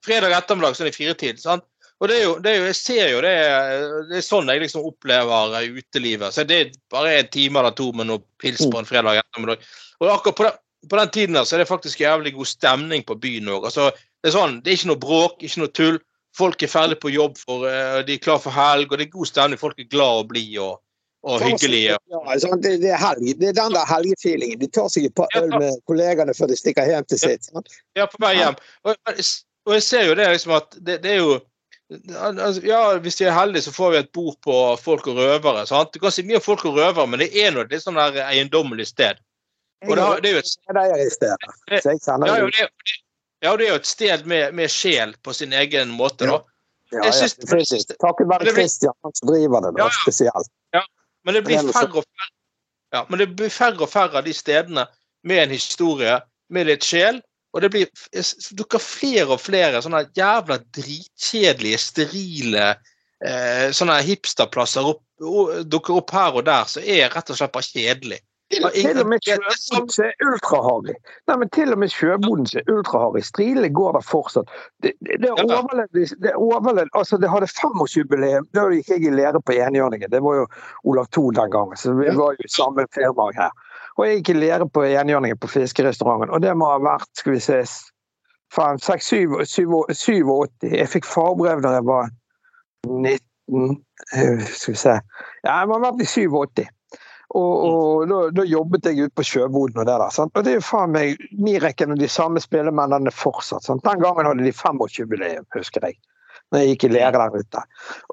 [0.06, 1.40] Fredag ettermiddag sånn i firetid.
[1.42, 1.64] sant?
[1.98, 3.32] Og det er jo, det er jo, jeg ser jo det,
[4.12, 6.30] det er sånn jeg liksom opplever eh, utelivet.
[6.36, 9.64] Så det er bare en time eller to med noe pils på en fredag ettermiddag.
[9.98, 10.60] Og akkurat på den,
[10.92, 13.66] på den tiden der, så er det faktisk jævlig god stemning på byen òg.
[13.66, 13.88] Altså,
[14.22, 15.98] det er sånn, det er ikke noe bråk, ikke noe tull.
[16.38, 19.10] Folk er ferdig på jobb, for, eh, de er klar for helg, og det er
[19.16, 19.58] god stemning.
[19.58, 20.80] Folk er glad og blide og,
[21.26, 21.96] og hyggelige.
[22.12, 22.20] Ja,
[22.62, 23.32] det, det, er helg.
[23.40, 24.60] det er den der helgefeelingen.
[24.60, 27.48] De tar seg et par øl med kollegene før de stikker hjem til sitt.
[27.98, 28.58] Ja, på vei hjem.
[28.84, 28.94] Og,
[29.66, 31.38] og jeg ser jo det liksom at det, det er jo
[32.14, 35.66] altså, Ja, hvis de er heldige, så får vi et bord på folk og røvere.
[35.66, 35.94] sant?
[35.94, 37.98] Du kan si mye om folk og røvere, men det er nå et er sånn
[37.98, 39.18] der eiendommelig sted.
[39.86, 42.68] Og det, har- det er jo et, Jeg er jo det,
[43.44, 46.40] ja, det er jo et sted med, med sjel på sin egen måte, da.
[46.90, 47.84] Ja, ja, ja, Precis.
[48.00, 50.02] Takket være Christian, han som driver det, da, Ja, ja.
[50.02, 50.52] spesielt.
[51.26, 52.32] Men det blir færre og færre
[52.94, 54.86] ja, men det blir færre og færre av de stedene
[55.28, 56.14] med en historie,
[56.48, 57.20] med litt sjel.
[57.56, 57.88] Og det blir
[58.56, 62.66] dukker flere og flere sånne jævla dritkjedelige, sterile
[63.24, 65.02] eh, sånne hipsterplasser opp,
[65.64, 68.20] dukker opp her og der, som er rett og slett bare kjedelig.
[68.48, 68.64] Til,
[69.00, 70.94] og med sjøboden som er ultraharry.
[71.28, 73.20] Nei, men til og med sjøboden som er ultraharry.
[73.24, 74.48] Strilene går der fortsatt.
[74.82, 78.48] Det, det, det, overlevde, det, overlevde, altså det hadde femårsjubileum.
[78.56, 80.08] Da gikk jeg i lære på enhjørningen.
[80.12, 80.46] Det var jo
[80.88, 83.52] Olav Thon den gangen, så vi var jo samme firma her.
[83.98, 87.36] Og jeg gikk i lære på enhjørningen på fiskerestauranten, og det må ha vært skal
[87.36, 87.60] vi se,
[88.54, 90.64] faen, 87.
[90.64, 92.08] Jeg fikk fagbrev da jeg var
[92.88, 93.76] 19
[94.16, 94.94] eh, Skal vi se
[95.44, 96.68] Ja, jeg må ha vært i 87.
[97.36, 97.64] Og,
[98.08, 100.12] og da, jobbet jeg ute på sjøboden og det der.
[100.14, 100.32] Sant?
[100.32, 103.66] Og det er jo faen meg Mireken og de samme spillemennene fortsatt.
[103.66, 103.84] Sant?
[103.84, 105.98] Den gangen hadde de 25-jubileum, husker jeg.
[106.48, 107.62] Når jeg gikk i lære der ute.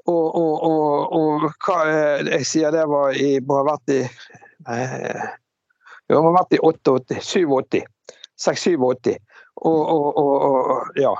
[0.04, 4.00] Og, og, og, og hva eh, jeg sier det var i Må ha vært i
[4.66, 4.82] Nei,
[6.10, 7.80] jo, må ha vært i 88, 87.
[8.36, 9.16] 6-87.
[9.64, 11.14] Og, og, og, ja.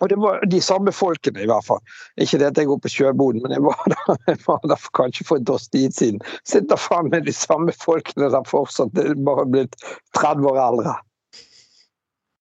[0.00, 1.80] Og det var de samme folkene, i hvert fall.
[2.20, 4.94] Ikke det at jeg går på sjøboden, men jeg var der, jeg var der for
[5.02, 6.20] kanskje for et års tid siden.
[6.48, 9.76] Sitter faen med de samme folkene der fortsatt, det er bare blitt
[10.18, 10.94] 30 år eldre.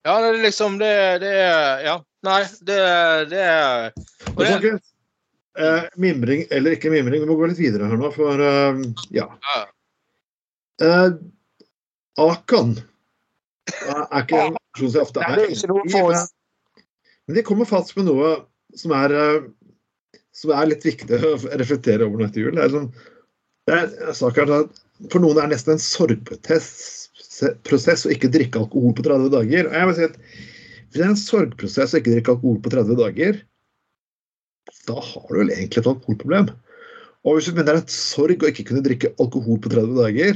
[0.07, 0.93] Ja, det er liksom Det,
[1.25, 1.97] det er Ja.
[2.23, 2.77] Nei, det,
[3.31, 3.91] det er
[4.35, 4.71] og det,
[5.55, 8.81] eh, Mimring eller ikke mimring, vi må gå litt videre her nå, for eh,
[9.15, 9.29] ja.
[10.83, 11.13] Eh,
[12.19, 12.75] Akan
[13.69, 15.37] er ikke en person som ofte er.
[15.37, 16.27] Det er ikke noe for oss.
[17.29, 18.41] Men de kommer fast med noe
[18.73, 19.45] som er, eh,
[20.33, 22.55] som er litt viktig å reflektere over nå etter jul.
[22.57, 22.87] Det er sånn,
[23.69, 24.73] det er, at
[25.13, 29.69] for noen er det nesten en sorgprosess å ikke drikke alkohol på 30 dager.
[29.69, 30.17] Og jeg vil si at
[30.89, 33.37] Hvis det er en sorgprosess å ikke drikke alkohol på 30 dager,
[34.89, 36.49] da har du vel egentlig et alkoholproblem.
[37.29, 40.01] Og hvis du mener det er et sorg å ikke kunne drikke alkohol på 30
[40.01, 40.33] dager,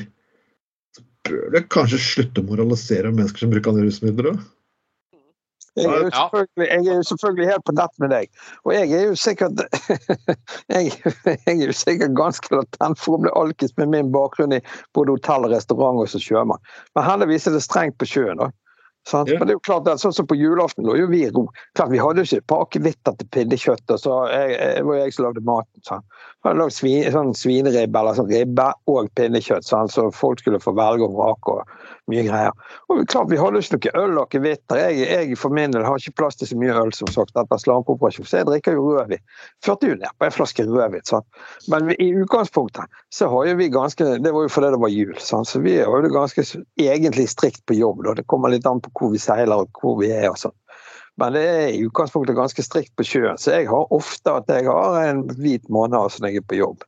[0.93, 4.45] så bør du kanskje slutte å moralisere om mennesker som bruker andre rusmidler òg.
[5.75, 8.27] Jeg er, jeg er, jo selvfølgelig helt på nett med deg.
[8.61, 9.63] Og jeg er jo sikkert
[10.73, 10.91] jeg,
[11.25, 14.61] jeg er jo sikkert ganske latent for å bli alkis med min bakgrunn i
[14.93, 16.61] både hotell, restaurant og som sjømann.
[16.93, 18.37] Men heldigvis er det strengt på sjøen.
[18.43, 18.51] da.
[19.09, 19.29] Sant?
[19.29, 21.45] Men det er jo klart sånn som På julaften lå jo vi i ro.
[21.75, 23.83] Klart Vi hadde jo ikke et par akevitter til pinnekjøtt.
[23.91, 25.85] og så jeg, jeg, var jeg som lagde maten.
[25.87, 26.21] Sant?
[26.43, 29.91] Jeg hadde lagd svin, sånn svineribbe eller sånn ribbe og pinnekjøtt, sant?
[29.95, 31.57] så folk skulle få velge og vrake.
[31.57, 32.51] og mye greier.
[32.91, 34.79] Og klart Vi hadde ikke noe øl og akevitter.
[34.81, 37.61] Jeg, jeg for min del har ikke plass til så mye øl som sagt etter
[37.61, 39.23] slampeoperasjon, så jeg drikker jo rødvin.
[39.63, 41.05] Førte jo ned på en flaske rødvin.
[41.07, 41.27] Sant?
[41.71, 45.15] Men i utgangspunktet så har jo vi ganske Det var jo fordi det var jul,
[45.19, 45.49] sant?
[45.49, 46.45] så vi har jo det ganske
[46.79, 48.03] egentlig strikt på jobb.
[48.07, 48.17] Da.
[48.19, 50.55] Det kommer litt an på hvor vi seiler og hvor vi er og sånn.
[51.21, 54.65] Men det er i utgangspunktet ganske strikt på sjøen, så jeg har ofte at jeg
[54.65, 56.85] har en hvit måned når jeg er på jobb.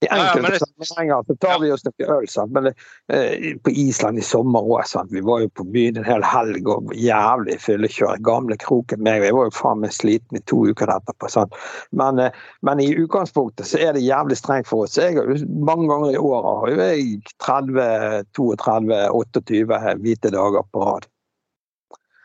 [0.00, 2.52] I enkelte ja, sammenhenger så tar vi oss noe øl, sant?
[2.54, 4.86] men eh, på Island i sommer òg.
[5.10, 8.20] Vi var jo på byen en hel helg og jævlig fyllekjør.
[8.28, 9.24] Gamle kroken meg.
[9.26, 11.30] Jeg var jo faen meg sliten i to uker etterpå.
[11.34, 11.58] Sant?
[11.90, 14.94] Men, eh, men, i utgangspunktet så er det jævlig strengt for oss.
[14.98, 17.88] Jeg har jo Mange ganger i året har jo jeg 30,
[18.38, 21.10] 32, 28 hvite dager på rad.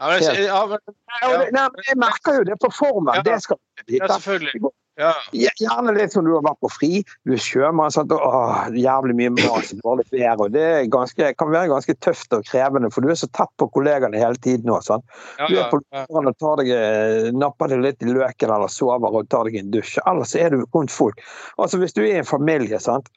[0.04, 1.68] Ja, men, ja, men, ja.
[1.90, 3.16] Jeg merker jo det på formen.
[3.18, 3.58] Ja, det skal
[3.90, 4.74] ja, selvfølgelig.
[5.00, 5.14] Ja.
[5.34, 7.02] Gjerne litt som du har vært på fri.
[7.26, 7.94] Du er sjømann.
[7.94, 8.14] Sant?
[8.14, 10.38] Åh, jævlig mye mas og dårlig vær.
[10.38, 13.70] og Det ganske, kan være ganske tøft og krevende, for du er så tett på
[13.74, 14.70] kollegaene hele tiden.
[14.74, 15.00] Også,
[15.40, 18.72] ja, du er på luren og tar deg, eh, napper deg litt i løken eller
[18.72, 19.98] sover og tar deg en dusj.
[20.06, 21.22] Ellers er du rundt folk.
[21.58, 23.10] Altså Hvis du er i en familie, sant?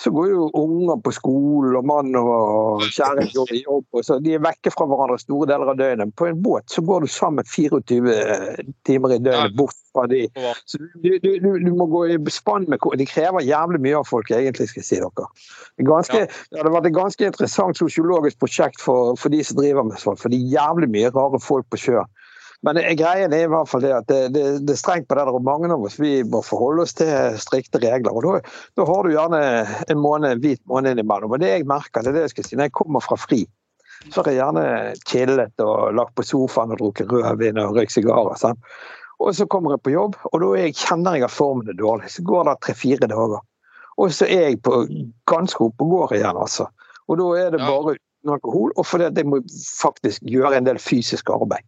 [0.00, 3.84] Så går jo unger på skolen, og mann og kjære går i jobb.
[3.92, 6.14] og så De er vekke fra hverandre store deler av døgnet.
[6.16, 7.82] På en båt så går du sammen 24
[8.88, 10.22] timer i døgnet bort fra de.
[10.64, 14.08] Så du, du, du, du må gå i spann med De krever jævlig mye av
[14.08, 15.28] folk, egentlig, skal jeg si dere.
[15.76, 19.84] Det, ganske, det hadde vært et ganske interessant sosiologisk prosjekt for, for de som driver
[19.86, 22.08] med sånn, For det er jævlig mye rare folk på sjøen.
[22.66, 25.24] Men greien er i hvert fall det at det, det, det er strengt på det
[25.24, 28.12] der, og mange av oss vi må forholde oss til strikte regler.
[28.12, 29.40] og Da, da har du gjerne
[29.88, 31.32] en måned, en hvit måned innimellom.
[31.32, 33.46] og Det jeg merker, det er det jeg skal si, når jeg kommer fra fri,
[34.08, 34.66] så har jeg gjerne
[35.08, 38.36] chillet og lagt på sofaen og drukket rødvin og røykt sigarer.
[38.40, 38.60] Sant?
[39.20, 42.08] Og så kommer jeg på jobb, og da jeg kjenner jeg at formen er dårlig.
[42.12, 43.42] Så går det tre-fire dager.
[44.00, 44.84] Og så er jeg på
[45.28, 46.70] ganske oppe og går igjen, altså.
[47.08, 49.42] Og da er det bare uten alkohol, og fordi jeg må
[49.80, 51.64] faktisk gjøre en del fysisk arbeid.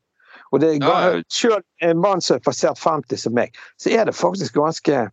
[0.53, 1.25] Og det er, ja.
[1.33, 5.09] Selv en mann som er passert 50 som meg, så er det faktisk ganske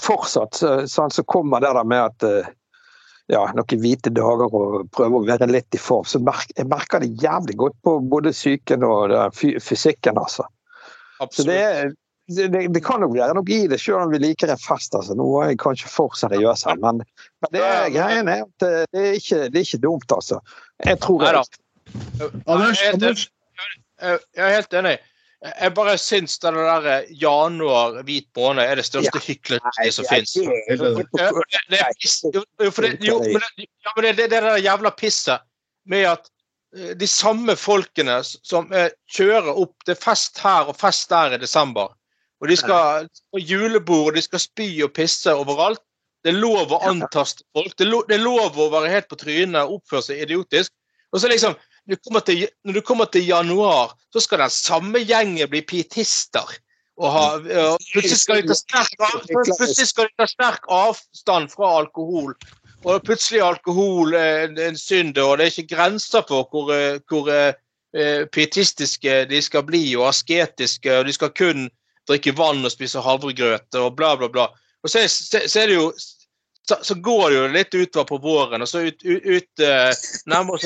[0.00, 0.56] Fortsatt
[0.88, 2.46] sånn så kommer det der med at eh,
[3.28, 6.06] ja, noen hvite dager og prøve å være litt i form.
[6.08, 10.46] Så merker, jeg merker det jævlig godt på både psyken og fysikken, altså.
[11.20, 11.36] Absolutt.
[11.36, 14.62] Så det, det, det, kan jo være noe i det, selv om vi liker en
[14.62, 14.94] fest.
[14.96, 15.14] altså.
[15.18, 17.04] Nå er jeg kanskje for seriøs her, men,
[17.44, 20.40] men det greien er at det er, ikke, det er ikke dumt, altså.
[20.84, 21.44] Jeg tror jeg,
[22.46, 23.28] Anders, Anders,
[24.02, 24.98] jeg er helt enig.
[25.46, 29.24] Jeg bare syns det der eh, januar hvit måned er det største ja.
[29.26, 30.32] hykleriet som fins.
[30.32, 30.40] Det
[34.08, 35.40] er det der jævla pisset
[35.84, 36.30] med at
[36.76, 41.32] eh, de samme folkene som eh, kjører opp Det er fest her og fest der
[41.36, 41.88] i desember.
[42.40, 45.80] Og de skal på julebord, og de skal spy og pisse overalt.
[46.24, 47.76] Det er lov å antaste folk.
[47.78, 48.18] Det er, lov, det
[48.64, 50.72] å være helt på trynet og oppføre seg idiotisk.
[51.14, 51.54] Og så liksom,
[51.86, 56.56] du, til, når du kommer til januar, så skal den samme gjengen bli pietister.
[56.96, 62.32] Og ha, og plutselig, skal de ta sterk, ta sterk avstand fra alkohol.
[62.86, 66.72] Og plutselig er alkohol en, en synd, og det er ikke grenser for hvor,
[67.10, 71.68] hvor uh, pietistiske de skal bli, og asketiske, og de skal kun
[72.08, 74.46] drikke vann og spise havregrøt og bla, bla, bla.
[74.84, 75.90] Og så så, så er det jo
[76.68, 79.62] så, så, går det jo litt utover på våren, og så ut, ut, ut
[80.26, 80.64] nærmer oss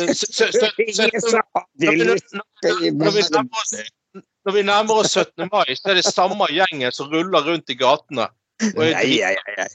[4.47, 5.49] Når vi nærmer oss 17.
[5.53, 8.31] mai, så er det samme gjengen som ruller rundt i gatene.
[8.73, 9.69] Og, Nei, nei, nei.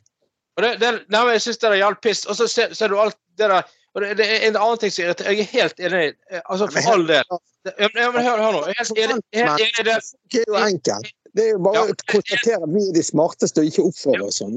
[0.58, 2.26] og det, det, nei, jeg syns det er jævlig piss.
[2.30, 4.92] Og så ser, ser du alt det der og det, det, er en annen ting
[4.92, 6.08] som irriterer Jeg er helt enig.
[6.52, 7.38] Altså, for all del.
[7.80, 8.64] Ja, men hør, hør nå.
[8.68, 9.96] Jeg er helt enig i det.
[10.34, 11.14] Det er jo enkelt.
[11.36, 14.39] Det er jo bare å konstatere at vi er de smarteste og ikke oppfører oss
[14.39, 14.56] sånn.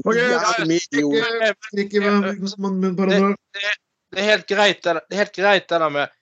[4.09, 6.15] Det er helt greit det er helt greit det der med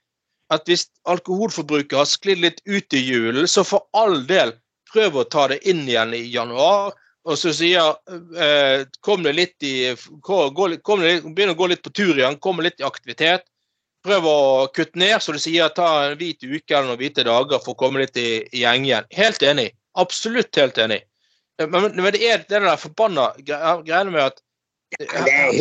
[0.53, 4.55] at hvis alkoholforbruket har sklidd litt ut i julen, så for all del
[4.93, 6.95] prøv å ta det inn igjen i januar.
[7.27, 7.97] Og så sier
[8.39, 9.91] eh, kom det litt i
[10.23, 13.43] kom, kom det, Begynn å gå litt på tur igjen, kom litt i aktivitet.
[14.07, 14.37] Prøv å
[14.71, 17.79] kutte ned, så du sier ta en hvit uke eller noen hvite dager for å
[17.81, 19.09] komme litt i, i gjeng igjen.
[19.17, 19.73] Helt enig.
[19.97, 21.01] Absolutt helt enig.
[21.57, 24.43] Men, men det er det der forbanna greiene med at
[24.93, 25.55] Det er.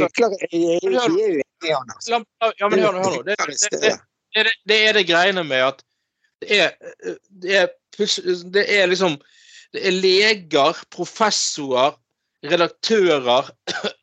[2.60, 3.22] Ja, men hør nå.
[3.26, 3.94] Det, det,
[4.36, 5.80] det, det er det greiene med at
[6.44, 6.74] det er,
[7.42, 7.70] det er,
[8.52, 9.16] det er liksom
[9.72, 11.96] Det er leger, professorer,
[12.44, 13.48] redaktører,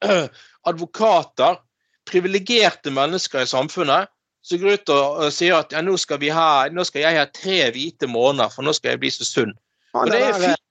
[0.69, 1.61] advokater,
[2.09, 4.09] privilegerte mennesker i samfunnet
[4.43, 7.27] som går ut og sier at ja, nå skal, vi ha, nå skal jeg ha
[7.31, 9.53] tre hvite måneder, for nå skal jeg bli så sunn.
[9.93, 10.61] Og det er fint.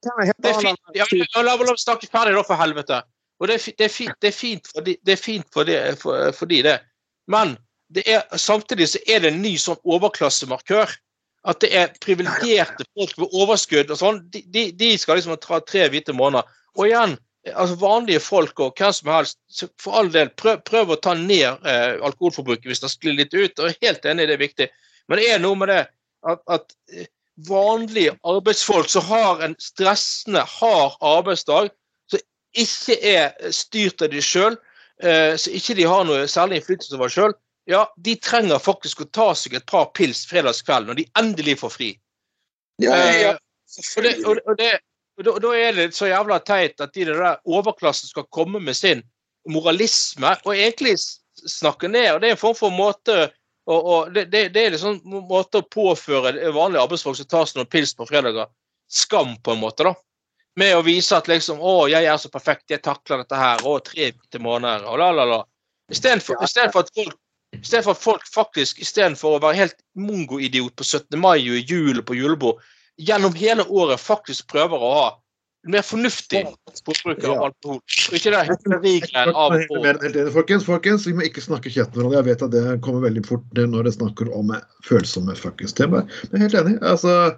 [0.43, 1.35] Det er fint.
[1.35, 3.03] Ja, la meg snakke ferdig, da, for helvete.
[3.43, 6.51] Og det er, fint, det er fint for de, det fint for de, for, for
[6.51, 6.77] de det.
[7.31, 7.57] Men
[7.95, 10.95] det er, samtidig så er det en ny sånn overklassemarkør.
[11.51, 14.21] At det er privilegerte folk med overskudd og sånn.
[14.31, 16.47] De, de, de skal liksom ta tre hvite måneder.
[16.79, 17.17] Og igjen,
[17.51, 19.41] altså vanlige folk og hvem som helst,
[19.83, 23.59] for all del, prøv, prøv å ta ned eh, alkoholforbruket hvis det sklir litt ut.
[23.59, 24.71] og jeg er Helt enig, det er viktig.
[25.11, 25.81] Men det er noe med det
[26.31, 27.11] at, at eh,
[27.49, 31.71] vanlige arbeidsfolk som har en stressende, hard arbeidsdag,
[32.11, 32.21] som
[32.53, 34.59] ikke er styrt av de sjøl,
[35.03, 37.33] som så ikke de har noe særlig innflytelse over sjøl,
[37.65, 41.75] ja, de trenger faktisk å ta seg et par pils fredagskveld når de endelig får
[41.75, 41.91] fri.
[42.83, 43.39] Ja, ja, eh,
[43.97, 47.07] og, det, og, det, og, det, og, da, er det så jævla teit at de
[47.11, 49.05] der overklassen skal komme med sin
[49.51, 50.97] moralisme og egentlig
[51.47, 52.15] snakke ned.
[52.15, 53.31] og Det er en form for måte
[53.71, 57.61] og, det, det, det, er en sånn måte å påføre vanlige arbeidsfolk som tar seg
[57.61, 58.51] noen pils på fredager,
[58.91, 59.87] skam, på en måte.
[59.87, 59.95] da.
[60.59, 63.79] Med å vise at liksom, 'Å, jeg er så perfekt, jeg takler dette her.' 'Å,
[63.87, 65.43] tre til måneder.' og la, la, la.
[65.93, 67.15] Istedenfor at folk
[67.53, 71.19] i stedet for at folk faktisk, istedenfor å være helt mongoidiot på 17.
[71.21, 72.63] mai og i jul og på julebord,
[72.97, 75.09] gjennom hele året faktisk prøver å ha
[75.71, 76.43] mer fornuftig
[76.87, 77.79] bruk av alkohol.
[77.79, 80.31] Og ikke det hyklerigreien av og.
[80.35, 82.19] Folkens, folkens, vi må ikke snakke kjeft med hverandre.
[82.19, 84.55] Jeg vet at det kommer veldig fort når det snakker om
[84.89, 86.09] følsomme fuckings temaer.
[86.31, 86.77] Men jeg er helt enig.
[86.83, 87.37] altså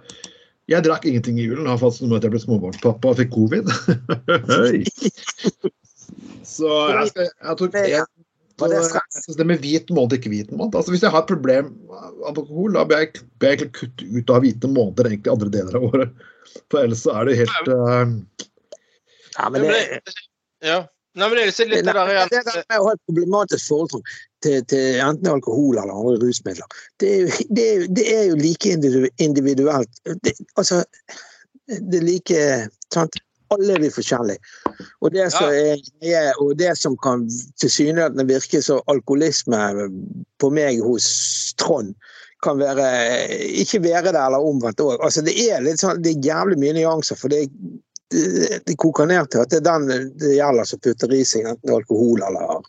[0.71, 1.69] jeg drakk ingenting i julen.
[1.69, 3.69] Har fått noe med at jeg ble småbarnspappa og fikk covid.
[6.45, 8.05] Så jeg, skal, jeg tok en
[8.55, 10.77] så jeg synes det med hvit måned, ikke hvit måned.
[10.79, 14.31] Altså, hvis jeg har et problem med alkohol, da bør jeg, bør jeg kutte ut
[14.31, 16.23] av hvite måneder egentlig andre deler av året.
[16.71, 18.11] For ellers så er det helt uh...
[19.35, 20.01] Ja, men det,
[20.63, 20.83] ja.
[21.15, 22.31] Nei, men det er litt det der igjen.
[22.31, 24.09] Det der med å ha et problematisk forhold
[24.43, 28.39] til, til enten alkohol eller andre rusmidler, det er jo, det er, det er jo
[28.39, 28.73] like
[29.23, 30.01] individuelt.
[30.23, 30.81] Det, altså,
[31.71, 32.41] det er like
[32.93, 33.15] sant?
[33.53, 34.39] alle er vi forskjellige.
[35.05, 35.49] Og det som,
[36.01, 37.27] er, og det som kan
[37.61, 39.59] tilsynelatende virke som alkoholisme
[40.41, 41.07] på meg hos
[41.61, 41.93] Trond,
[42.45, 42.85] kan være,
[43.65, 44.99] ikke være det eller omvendt òg.
[45.03, 47.19] Altså, det er litt sånn, det er jævlig mye nyanser.
[47.19, 47.47] for det
[48.13, 51.47] det, det koker ned til at det er den det gjelder som putter i seg
[51.49, 52.59] enten alkohol eller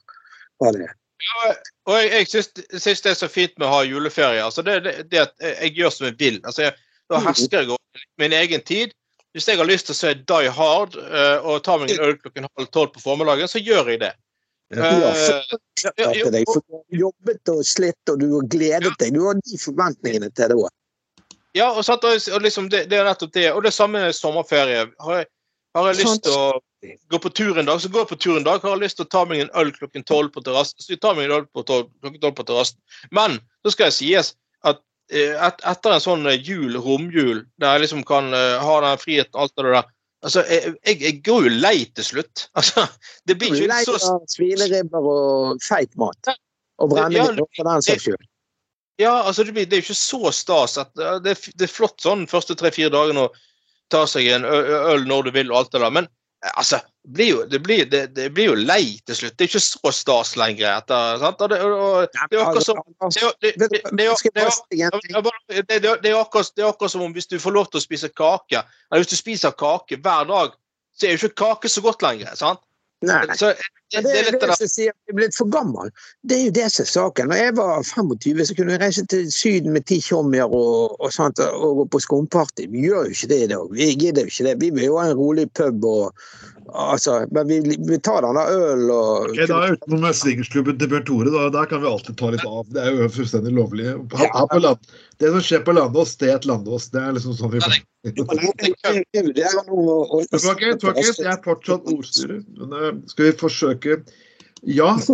[0.61, 0.95] hva det er.
[1.27, 1.55] Ja,
[1.89, 4.45] og jeg, jeg syns det er så fint med å ha juleferie.
[4.45, 6.39] altså det, det, det at jeg gjør som jeg vil.
[6.45, 6.77] altså jeg,
[7.11, 7.27] Da mm.
[7.29, 8.95] hersker jeg over min egen tid.
[9.37, 12.15] Hvis jeg har lyst til å se Die Hard uh, og ta meg en øl
[12.21, 14.15] klokken halv tolv på formiddagen, så gjør jeg det.
[14.75, 19.15] Uh, ja, for deg, for du har jobbet og slitt, og du har gledet deg.
[19.15, 20.73] Du har de forventningene til det òg.
[21.57, 23.47] Ja, og, satt, og liksom, det, det, er nettopp det.
[23.55, 24.89] Og det samme med sommerferie.
[25.01, 25.29] Har jeg,
[25.79, 26.49] har jeg lyst til å
[27.13, 28.61] gå på tur en dag, så går jeg på tur en dag.
[28.65, 31.03] Har jeg lyst til å ta meg en øl klokken tolv på terrassen, så jeg
[31.05, 32.81] tar meg en øl på 12, klokken tolv på terrassen.
[33.15, 34.33] Men så skal jeg sies
[34.69, 34.83] at
[35.15, 39.39] et, etter en sånn eh, jul, romjul, der jeg liksom kan uh, ha den friheten,
[39.39, 39.93] alt det der,
[40.25, 42.47] Altså, jeg, jeg, jeg går jo lei til slutt.
[42.59, 42.87] Altså,
[43.29, 46.33] det blir ikke Lei så av svineribber og feit mat.
[46.83, 48.27] Og brennevin, Ja, for den saks skyld.
[48.97, 52.01] Ja, altså det, blir, det er jo ikke så stas at det, det er flott
[52.01, 53.33] sånn første tre-fire dagene å
[53.93, 56.09] ta seg en øl når du vil og alt det der, men
[56.55, 59.37] altså blir jo, det blir, det, det blir jo lei til slutt.
[59.37, 60.69] Det er ikke så stas lenger.
[60.73, 61.43] Etter, sant?
[61.45, 62.81] Og det, og, det er akkurat som
[66.11, 68.63] er akkurat, det er akkurat som om hvis du får lov til å spise kake,
[68.91, 70.57] eller hvis du spiser kake hver dag,
[70.97, 72.35] så er jo ikke kake så godt lenger.
[72.39, 72.63] sant?
[73.05, 73.23] Nei.
[73.37, 73.53] Så
[73.93, 75.93] det, det det er det det som sier at jeg er blitt for gammel.
[76.27, 77.31] Det er jo det som er saken.
[77.31, 81.09] Når jeg var 25, så kunne jeg reise til Syden med ti tjommier og, og,
[81.15, 82.67] sånt, og gå på skumparty.
[82.73, 83.73] Vi gjør jo ikke det i dag.
[83.79, 84.59] Vi gidder jo ikke det.
[84.65, 86.27] Vi vil jo ha en rolig pub og
[86.67, 91.07] altså, Men vi, vi tar denne øl og okay, da er utenom swingersklubben til Bjørn
[91.07, 91.31] Tore.
[91.35, 92.65] Da, der kan vi alltid ta litt av.
[92.75, 93.93] Det er jo fullstendig lovlig.
[94.19, 94.79] Her på land,
[95.23, 96.91] det som skjer på Landås, det er et Landås.
[96.91, 98.13] Det er liksom sånn vi får jeg
[100.83, 102.43] folkens, jeg er fortsatt ordstyrer.
[102.61, 104.01] Men eh, skal vi forsøke Ja.
[104.67, 104.93] Ja,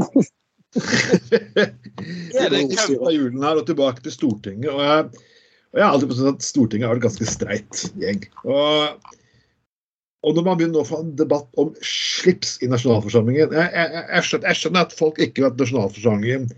[0.72, 4.70] det er den er julen her og tilbake til Stortinget.
[4.72, 5.26] Og jeg,
[5.72, 8.22] og jeg har alltid forstått at Stortinget er et ganske streit gjeng.
[8.46, 9.12] Og,
[10.22, 14.26] og når man begynner å få en debatt om slips i nasjonalforsamlingen Jeg, jeg, jeg,
[14.28, 16.48] skjønner, jeg skjønner at folk ikke vet at nasjonalforsamlingen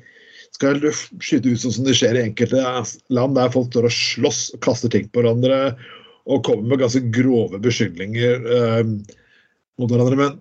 [0.55, 4.43] skal skyte ut sånn som det skjer i enkelte land, der folk står og slåss
[4.55, 5.75] og kaster ting på hverandre
[6.31, 8.83] og kommer med ganske grove beskyldninger eh,
[9.81, 10.21] mot hverandre.
[10.21, 10.39] Men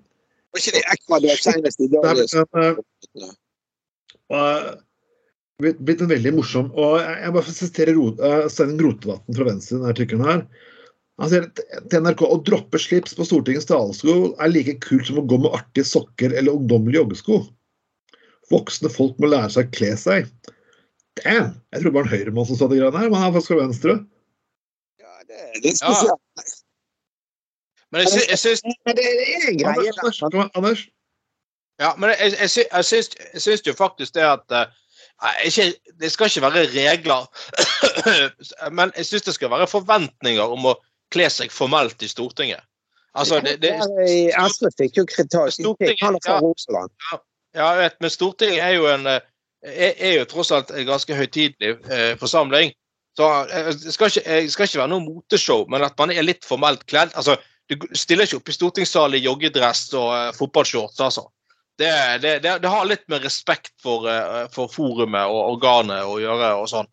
[0.54, 2.04] Var ikke det Ecuador senest i dag?
[2.04, 3.32] det er blitt en, eh,
[4.34, 4.84] og,
[5.64, 9.78] blitt- en veldig morsom og Jeg, bare siterer sitere Ro- eh, Steinar Rotevatn fra Venstre
[9.80, 10.46] denne artikkelen her.
[11.22, 15.28] Han sier til NRK å droppe slips på Stortingets talerstol er like kult som å
[15.30, 17.42] gå med artige sokker eller ungdommelige joggesko.
[18.52, 20.32] Voksne folk må lære seg å kle seg.
[21.22, 21.54] Damn!
[21.74, 23.54] Jeg tror det var en høyremann som sa det greiene her, men han er faktisk
[23.54, 23.96] fra Venstre.
[25.02, 26.63] Ja, det, det er spesielt.
[27.94, 30.50] Men jeg, sy- jeg syns Men det er en greie Anders, der.
[30.58, 30.86] Anders.
[31.82, 34.66] Ja, men jeg, jeg, sy- jeg, syns, jeg syns jo faktisk det at eh,
[35.50, 35.68] ikke,
[36.02, 37.28] Det skal ikke være regler,
[38.78, 40.78] men jeg syns det skal være forventninger om å
[41.14, 42.64] kle seg formelt i Stortinget.
[43.14, 46.02] Altså, det, det, SV fikk jo kritikk.
[46.02, 46.42] Han er fra ja.
[46.42, 46.90] Roseland.
[47.54, 49.22] ja, jeg vet, men Stortinget er jo en eh,
[49.64, 52.74] er, er jo tross alt en ganske høytidelig eh, forsamling.
[53.18, 56.26] Så eh, det skal ikke, det skal ikke være noe moteshow, men at man er
[56.26, 57.14] litt formelt kledd.
[57.14, 57.38] altså
[57.72, 61.28] Du stiller ikke opp i stortingssalen i joggedress og eh, fotballshorts, altså.
[61.80, 61.90] Det,
[62.22, 66.52] det, det, det har litt med respekt for, eh, for forumet og organet å gjøre
[66.60, 66.90] og sånn.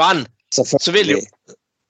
[0.00, 1.20] Men så vil jo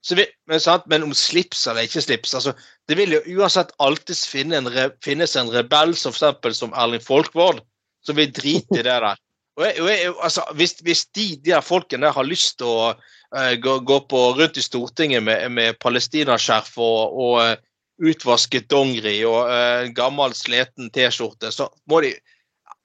[0.07, 2.53] så vi, men, men om slips eller ikke slips altså,
[2.87, 4.68] Det vil jo uansett alltid finne en
[5.03, 7.59] finnes en rebell som eksempel som Erling Folkvord,
[8.07, 9.18] som vil drite i det der.
[9.59, 12.70] Og jeg, og jeg, altså, hvis, hvis de, de der folkene der har lyst til
[12.70, 17.66] å uh, gå, gå på rundt i Stortinget med, med palestinaskjerf og, og
[18.03, 21.70] utvasket dongeri og uh, gammel, sliten T-skjorte, så,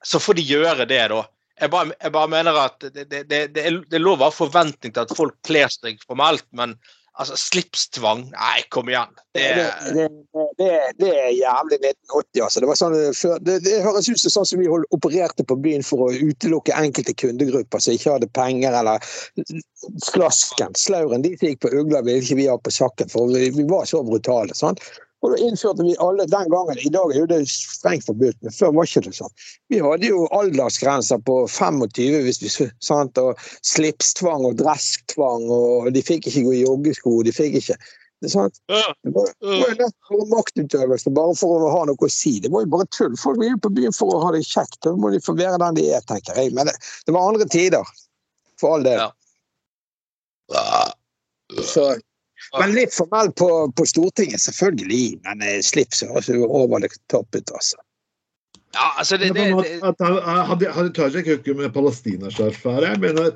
[0.04, 1.22] så får de gjøre det, da.
[1.62, 4.94] Jeg bare, jeg bare mener at det, det, det, det er lov å ha forventning
[4.94, 6.74] til at folk kler seg formelt, men
[7.20, 9.12] altså, slipstvang Nei, kom igjen.
[9.34, 9.44] Det,
[9.94, 10.08] Det,
[10.58, 12.60] det, det, er jævlig 1980, altså.
[12.60, 16.06] Det, var sånn, før, det, høres ut som sånn som vi opererte på byen for
[16.06, 19.12] å utelukke enkelte kundegrupper som ikke hadde penger, eller
[20.06, 23.48] Slasken, Slauren, de som gikk på Ugla, ville ikke vi ha på sakken, for vi,
[23.56, 24.56] vi var så brutale.
[24.58, 24.84] sant?
[25.22, 26.78] Og da innførte vi alle den gangen.
[26.82, 29.32] I dag er jo det strengt forbudt, men før var ikke det sånn.
[29.70, 32.50] Vi hadde jo aldersgrenser på 25 hvis vi
[32.82, 33.18] sant?
[33.22, 37.20] og slipstvang og dresstvang, og de fikk ikke gå i joggesko.
[37.22, 37.78] de fikk ikke
[38.22, 38.30] det
[39.10, 42.36] var, jo nett for maktutøvelse, bare for å ha noe å si.
[42.42, 43.16] Det var jo bare tull.
[43.18, 44.78] Folk vil på byen for å ha det kjekt.
[44.86, 46.52] Da må de få være den de er, tenker jeg.
[46.54, 47.90] Men det, det var andre tider.
[48.62, 49.02] For all del.
[50.54, 50.92] Ja.
[51.66, 51.88] Så,
[52.58, 55.20] men litt formell på, på Stortinget, selvfølgelig.
[55.26, 57.80] Men eh, slips det topp ut, altså.
[58.74, 60.22] ja altså det, det, det, At han-
[60.76, 62.88] hadde Tajik ikke med palestinaskjerf her?
[62.90, 63.34] Jeg mener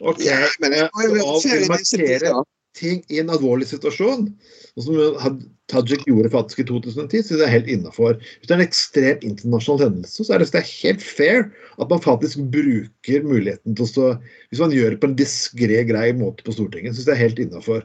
[0.00, 2.44] OK, Ja, men jeg, jeg, jeg, jeg, jeg, jeg, markere tider.
[2.74, 4.26] Ting i en alvorlig situasjon,
[4.80, 4.94] som
[5.70, 8.12] Tajik gjorde faktisk i 2010, så det er helt innafor.
[8.20, 11.40] Hvis det er en ekstrem internasjonal hendelse, så er det, helt fair
[11.80, 14.04] at man faktisk bruker muligheten til å stå
[14.50, 17.24] Hvis man gjør det på en diskré, grei måte på Stortinget, syns jeg det er
[17.24, 17.80] helt innafor.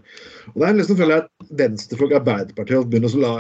[0.55, 1.31] Og er liksom føler jeg at
[1.61, 3.33] venstrefolk Arbeiderpartiet begynner å la,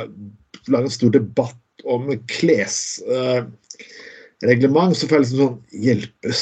[0.71, 6.41] lage en stor debatt om klesreglement, så får jeg liksom sånn Hjelpes.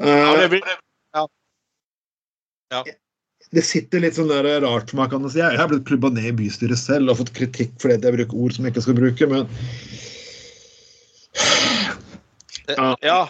[0.00, 0.62] ja, Eh, det blir,
[3.54, 5.40] det sitter litt sånn der rart for meg, kan man si.
[5.42, 8.56] Jeg har blitt klubba ned i bystyret selv og fått kritikk fordi jeg bruker ord
[8.56, 9.48] som jeg ikke skal bruke, men
[12.64, 12.94] Ja.
[13.04, 13.22] ja.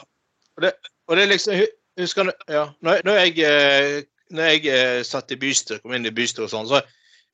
[0.54, 0.70] Og det,
[1.10, 1.64] og det liksom
[1.98, 4.00] Husker du ja, når, når jeg, eh,
[4.34, 6.80] når jeg eh, satt i bystyret, kom inn i bystyret og sånn, så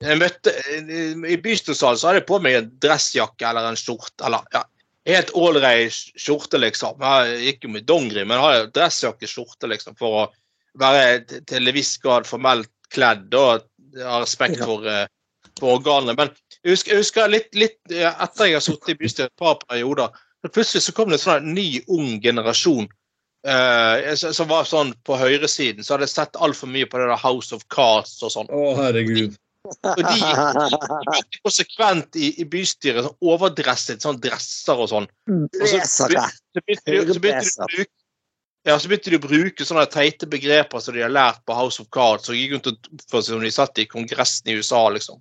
[0.00, 0.52] jeg møtte,
[1.28, 4.20] I bystyresalen så hadde jeg på meg en dressjakke eller en skjorte.
[4.24, 4.62] eller ja,
[5.08, 7.00] Helt ålreit skjorte, liksom.
[7.00, 10.26] Jeg gikk jo med dongeri, men hadde dressjakke, skjorte, liksom, for å
[10.80, 13.66] være til en viss grad formelt kledd og
[13.98, 15.04] har respekt for, uh,
[15.58, 16.16] for organene.
[16.18, 16.32] Men
[16.62, 20.10] jeg husker, jeg husker litt, litt, etter jeg har sittet i bystyret et par perioder,
[20.40, 22.88] så plutselig så kom det en sånn ny, ung generasjon
[23.48, 25.84] uh, som var sånn på høyresiden.
[25.84, 28.50] Så hadde jeg sett altfor mye på det der House of Cards og sånn.
[28.52, 29.36] Å, herregud.
[29.68, 35.08] Og de gikk konsekvent i, i bystyret sånn overdresset sånn dresser og sånn.
[35.28, 36.22] Og så, Blazere.
[36.56, 37.92] så begynte de- så begynte de å bruke
[38.68, 41.80] ja, så begynte de å bruke sånne teite begreper som de har lært på House
[41.82, 44.82] of Cards, og gikk rundt og oppførte seg som de satt i Kongressen i USA,
[44.92, 45.20] liksom.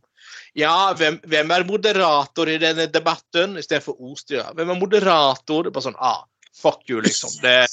[0.58, 3.56] Ja, hvem, hvem er moderator i denne debatten?
[3.62, 4.52] Istedenfor ordstyrer.
[4.58, 5.64] Hvem er moderator?
[5.64, 6.24] Det er bare sånn ah,
[6.58, 7.32] fuck you, liksom.
[7.44, 7.68] Det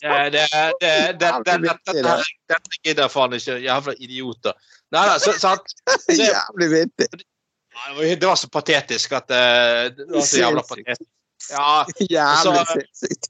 [0.00, 0.46] det, det,
[0.80, 2.04] det, det, det, det,
[2.48, 3.58] dette, gidder jeg faen ikke.
[3.64, 4.56] Jævla idioter.
[4.96, 5.76] Nei da, sant?
[6.08, 7.10] Jævlig vittig.
[7.14, 11.06] Det var- så patetisk at eh, Det var så jævla patetisk.
[11.50, 13.29] Ja, Jævlig Så-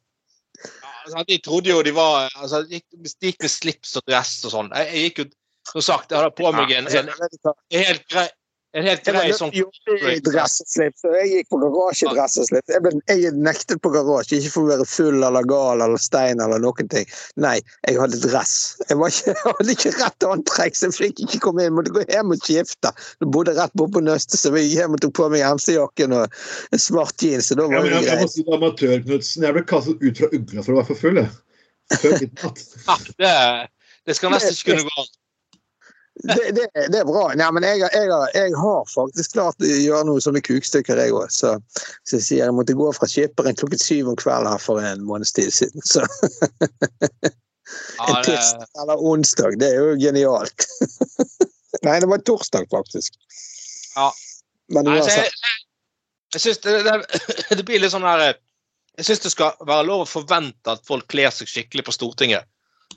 [1.04, 4.72] altså, de trodde jo de var altså, de gikk med slips og dress og sånn.
[4.76, 5.30] Jeg, jeg gikk jo
[5.70, 8.24] Som sagt, jeg hadde på meg en, en, en helt grei
[8.78, 9.62] en helt grei sånn i
[10.22, 12.70] dresseslips, og jeg gikk på garasje i dresseslips.
[12.70, 16.42] Jeg, ble, jeg nektet på garasje, ikke for å være full eller gal eller stein
[16.44, 17.08] eller noen ting.
[17.42, 17.56] Nei,
[17.88, 18.54] jeg hadde dress.
[18.86, 21.74] Jeg, var ikke, jeg hadde ikke rett antrekk, så jeg fikk ikke komme inn.
[21.74, 22.94] Måtte gå hjem og skifte.
[23.18, 26.16] Jeg bodde rett borte på Nøste, så jeg gikk hjem og tok på meg MC-jakken
[26.20, 26.40] og
[26.70, 27.50] en svart jeans.
[27.50, 29.48] Så da var men det jeg, jeg må si Amatør-Knutsen.
[29.48, 31.22] Jeg ble kastet ut fra ugla for å være for full.
[31.24, 31.34] Jeg.
[31.98, 32.66] Før midnatt.
[32.86, 33.34] Ja, det,
[34.06, 35.10] det skal nesten ikke kunne gå an.
[36.20, 37.28] Det, det, det er bra.
[37.38, 41.14] Nei, men jeg, har- jeg, jeg har faktisk klart å gjøre noe sånne kukstykker, jeg
[41.16, 41.30] òg.
[41.32, 41.54] Så,
[42.04, 45.06] så jeg sier jeg måtte gå fra skipperen klokket syv om kvelden her for en
[45.06, 45.80] måneds tid siden.
[45.86, 46.02] Så
[48.08, 50.66] en tirsdag eller onsdag, det er jo genialt.
[51.86, 53.14] Nei, det var torsdag, faktisk.
[53.96, 54.10] Ja.
[54.74, 55.30] Men uansett.
[56.34, 58.36] jeg, jeg, det, det, det blir litt sånn her eh,
[59.00, 62.46] Jeg syns det skal være lov å forvente at folk kler seg skikkelig på Stortinget.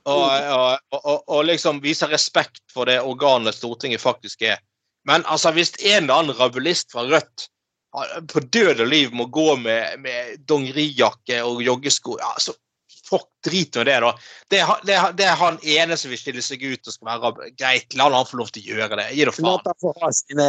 [0.04, 4.60] Og, og, og, og liksom vise respekt for det organet Stortinget faktisk er.
[5.08, 7.47] Men altså, hvis en eller annen rabulist fra Rødt
[7.95, 12.56] ah, på død og liv må gå med, med dongerijakke og joggesko ja, så
[13.04, 14.10] Fuck, drit med det, da.
[14.49, 17.97] Det det, det er han ene som vil stille seg ut og skal være Greit,
[17.99, 19.10] la han få lov til å gjøre det.
[19.18, 19.49] Gi det faen.
[19.49, 20.47] La ham få ha sine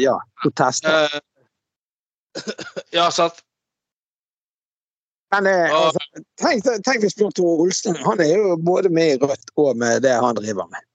[0.00, 1.12] ja, protester.
[1.12, 2.40] Uh,
[2.96, 3.44] ja, sant.
[5.30, 9.18] Men eh, altså, tenk, tenk hvis Bjørn Tore Olsen Han er jo både med i
[9.22, 10.86] Rødt og med det han driver med.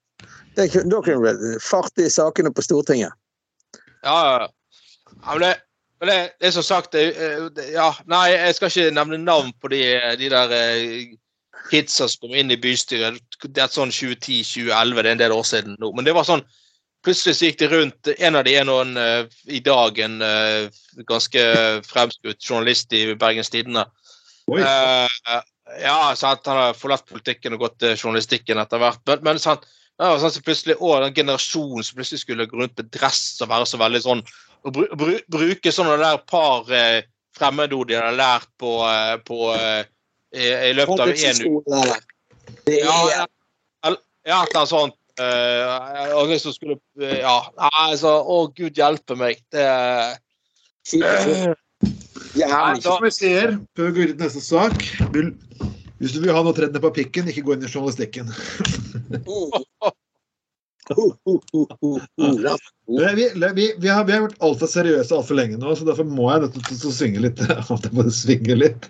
[0.55, 3.15] Det, da kunne det blitt fart i sakene på Stortinget.
[4.05, 4.47] Ja,
[5.25, 5.53] men det,
[5.99, 9.71] men det, det er som sagt eh, Ja, nei, jeg skal ikke nevne navn på
[9.71, 9.81] de,
[10.19, 11.15] de der eh,
[11.71, 13.19] kidsa som kom inn i bystyret.
[13.41, 15.91] Det er sånn 2010-2011, det er en del år siden nå.
[15.95, 16.45] Men det var sånn
[17.05, 20.15] Plutselig så gikk det rundt En av de er nå eh, i dag en
[21.05, 21.43] ganske
[21.85, 23.83] fremskutt journalist i Bergens Tidende.
[24.53, 25.39] Eh,
[25.81, 29.01] ja, sant, han har forlatt politikken og gått til journalistikken etter hvert.
[29.09, 29.65] Men, men sant,
[29.95, 33.23] det var sånn som plutselig, å, den generasjonen som plutselig skulle gå rundt med dress
[33.41, 34.23] og være så veldig sånn
[34.65, 37.05] og bru, bru, bruke sånne der par eh,
[37.37, 39.85] fremmedord de har lært på, eh, på eh,
[40.35, 41.81] i, i løpet av én uke.
[42.73, 43.25] Ja, ja,
[43.85, 44.97] ja, et eller annet sånt.
[45.21, 47.37] eh, og liksom skulle eh, Ja,
[47.85, 49.43] altså Å, gud hjelpe meg.
[49.53, 49.67] Det
[50.89, 51.53] kjipt.
[52.35, 54.75] Nei, Jævlig ikke Som vi sier, før vi går til neste sak
[56.01, 58.27] Hvis du vil ha noe tredd ned på pikken, ikke gå inn i journalistikken.
[60.91, 61.05] Eh,
[62.85, 66.27] Vi, vi, vi, har, vi har vært altfor seriøse altfor lenge nå, så derfor må
[66.33, 67.41] jeg nødt til å svinge litt.
[67.47, 68.89] At jeg må svinge litt.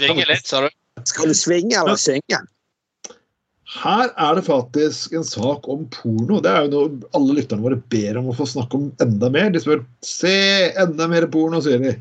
[0.00, 0.70] ringer litt, sa du.
[1.06, 2.40] Skal du svinge eller synge?
[3.66, 6.38] Her er det faktisk en sak om porno.
[6.42, 9.50] Det er jo noe alle lytterne våre ber om å få snakke om enda mer.
[9.50, 10.36] De spør se
[10.78, 11.96] enda mer porno, sier de.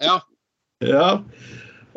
[0.00, 0.16] Ja.
[0.80, 1.08] Ja.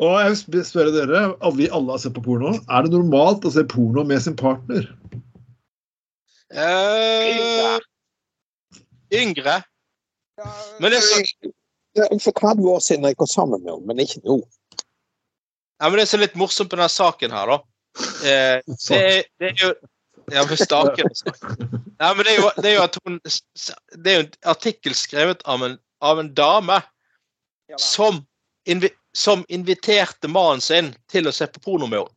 [0.02, 1.22] Og jeg vil spørre dere,
[1.56, 4.84] vi alle har sett på porno, er det normalt å se porno med sin partner?
[6.52, 7.80] Uh,
[9.14, 9.62] yngre.
[10.82, 11.22] Men det er så,
[12.20, 14.42] For 30 år siden jeg kom sammen med henne, men ikke nå.
[15.84, 17.58] Ja, men det som er litt morsomt på denne saken her, da
[18.24, 19.74] eh, det, er, det er jo
[20.32, 21.10] Ja, for staken.
[22.00, 24.94] Nei, men det er, jo, det er jo at hun Det er jo en artikkel
[24.96, 26.78] skrevet av en, av en dame
[27.76, 28.22] som,
[28.64, 32.14] invi, som inviterte mannen sin til å se på porno med henne.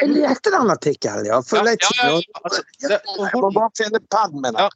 [0.00, 1.40] Jeg lekte den artikkelen, ja.
[1.46, 3.00] For Ja, ja, ja, altså, det,
[3.32, 4.52] hun.
[4.58, 4.68] Ja.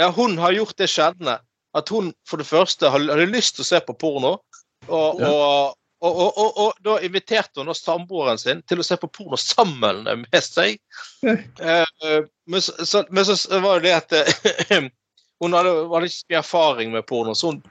[0.00, 1.38] ja, hun har gjort det skjedende
[1.76, 4.36] at hun for det første hadde lyst til å se på porno,
[4.88, 5.28] og, Ja.
[5.28, 9.38] og, Og, og, og, og da inviterte hun samboeren sin til å se på porno
[9.38, 10.80] sammen med seg.
[11.22, 12.16] Eh,
[12.50, 14.88] men, så, men så var det det at eh,
[15.42, 17.36] hun hadde, hadde ikke så mye erfaring med porno.
[17.38, 17.62] Så hun,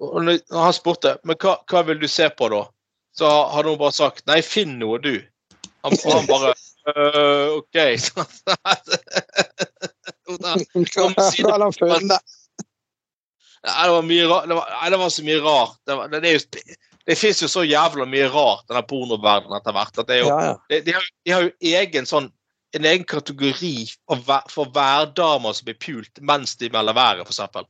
[0.00, 2.66] og han spurte men hva, hva vil du se på da,
[3.16, 5.16] så hadde hun bare sagt nei, finn noe, du.
[5.80, 6.52] Han, og han bare
[6.92, 7.76] øh, OK.
[13.60, 14.48] Nei, det var mye rart.
[14.48, 15.76] Det var, det var så mye rart.
[15.86, 16.76] Det, var, det, det, er jo,
[17.10, 19.98] det fins jo så jævla mye rart denne pornoverdenen etter hvert.
[19.98, 20.54] at det er jo, Ja, ja.
[20.70, 22.28] de, de, har, de har jo egen sånn
[22.78, 23.72] en egen kategori
[24.06, 27.66] for, hver- for værdamer som blir pult mens de melder været, for eksempel.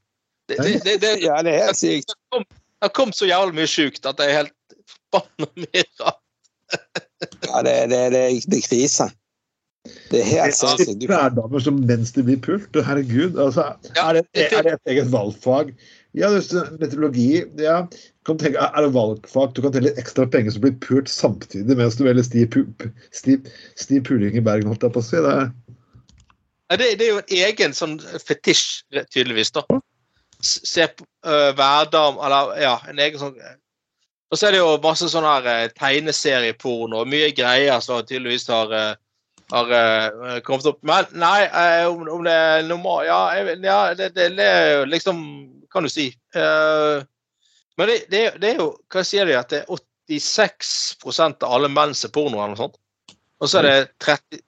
[0.51, 2.13] Det, det, det, det, Ja, det er helt sykt.
[2.13, 2.43] det
[2.83, 4.53] har kommet kom så jævlig mye sjukt at det er helt
[5.15, 6.21] forbanna mye rart.
[7.49, 9.07] Ja, det, det, det, det er krise.
[10.11, 11.01] Det er helt sinnssykt.
[11.01, 12.77] Du- Hverdamer som mens de blir pult.
[12.87, 13.39] Herregud.
[13.41, 15.73] Altså, Ja, er, det, det- er det et eget valgfag?
[16.13, 16.31] Ja,
[16.81, 17.45] meteorologi.
[17.59, 17.89] Ja.
[18.27, 19.55] Kan tenke, er det valgfag?
[19.55, 22.57] Du kan telle ekstra penger som blir pult samtidig mens du velger stiv,
[23.15, 23.47] stiv,
[23.79, 25.21] stiv puling i Bergen, holdt jeg på å si.
[25.23, 25.53] Det er,
[26.71, 29.65] Ja, det, det er jo en egen sånn fetisj, tydeligvis, da.
[30.43, 33.35] Se på uh, værdam Eller ja, en egen sånn
[34.33, 38.49] Og så er det jo masse sånn her uh, tegneserieporno og mye greier som tydeligvis
[38.49, 38.95] har eh,
[39.51, 40.81] har uh, kommet opp.
[40.87, 44.85] Men nei, uh, om, om det er normal Ja, ja det, det, det er jo
[44.91, 45.23] liksom
[45.73, 46.11] Kan du si.
[46.37, 47.03] Uh,
[47.79, 49.39] men det, det, det er jo Hva sier de?
[49.39, 52.79] At det er 86% av alle menn ser porno, eller noe sånt?
[53.41, 54.41] Og så er det 30,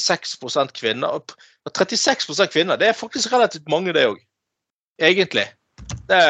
[0.00, 1.20] 36 kvinner.
[1.20, 1.34] Og
[1.64, 4.20] og 36% kvinner, det er faktisk relativt mange, det òg.
[5.00, 5.46] Egentlig.
[6.08, 6.20] Det,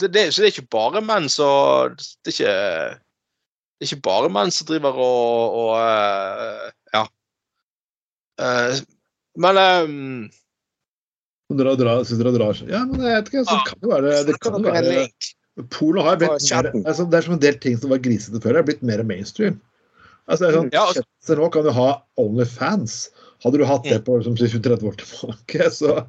[0.00, 2.54] så det er ikke bare menn som Det er ikke,
[3.74, 5.72] det er ikke bare menn som driver og, og
[8.40, 8.80] Eh,
[9.38, 10.30] men um,
[11.58, 12.60] dra, dra, og drar.
[12.70, 13.44] Ja, men jeg vet ikke.
[13.48, 15.06] Så kan det være, det kan jo være
[15.70, 18.56] Porno har blitt mer, altså, Det er som en del ting som var grisete før,
[18.56, 19.60] det er blitt mer mainstream.
[20.26, 23.10] Altså, det sånn, Ja, altså- nå kan du ha Onlyfans.
[23.44, 26.06] Hadde du hatt det på liksom, 20-30 år tilbake, så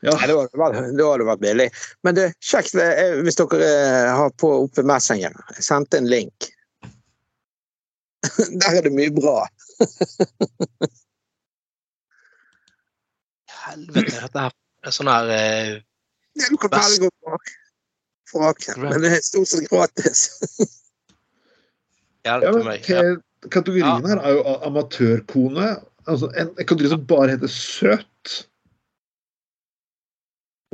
[0.00, 0.14] ja.
[0.16, 1.68] Nei, det hadde det vært billig.
[2.02, 5.34] Men det, kjekt eh, hvis dere eh, har på oppe Messenger.
[5.58, 6.48] Jeg sendte en link.
[8.64, 9.44] Der er det mye bra.
[13.66, 14.52] helvete, dette her
[14.86, 15.72] er sånn her eh,
[16.38, 17.38] Du kan velge å
[18.34, 20.18] vrake- men det er stort sett gratis.
[22.24, 22.88] Hjelp Ja, meg.
[22.88, 23.02] Ja.
[23.50, 25.68] Kategorien her er jo amatørkone.
[26.10, 28.26] Altså en, en kategori som bare heter søt.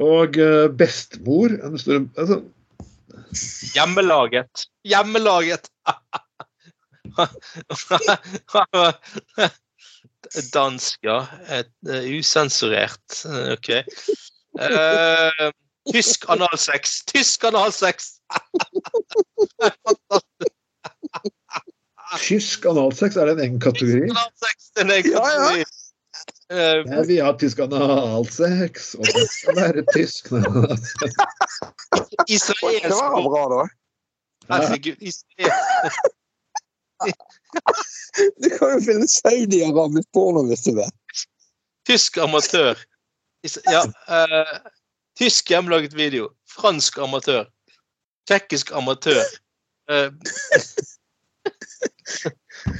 [0.02, 1.48] Og uh, bestemor.
[1.64, 2.36] En større, altså,
[3.74, 4.66] Hjemmelaget.
[4.84, 5.70] Hjemmelaget!
[10.52, 11.26] Dansk, ja.
[11.48, 13.24] Et, uh, usensurert.
[13.24, 13.70] Eh, OK.
[14.60, 15.50] Uh,
[15.92, 17.02] tysk analsex.
[17.12, 18.12] Tysk analsex!
[22.22, 24.02] tysk analsex, er det en egen kategori?
[24.10, 25.22] Analsex, den er Ja, ja.
[25.22, 25.64] kategori.
[26.50, 31.16] Eh, Ja, vi har tysk analsex, og det skal være tysk analsex.
[31.92, 33.66] Det Israelsk var bra, da.
[34.54, 34.96] Herregud.
[35.00, 35.52] Israel.
[38.42, 40.92] Du kan jo finne saudiarabisk porno hvis du vil.
[41.88, 42.78] Tysk amatør.
[43.68, 44.54] Ja, eh,
[45.18, 46.30] tysk hjemmelaget video.
[46.50, 47.44] Fransk amatør.
[48.26, 49.22] Tsjekkisk amatør.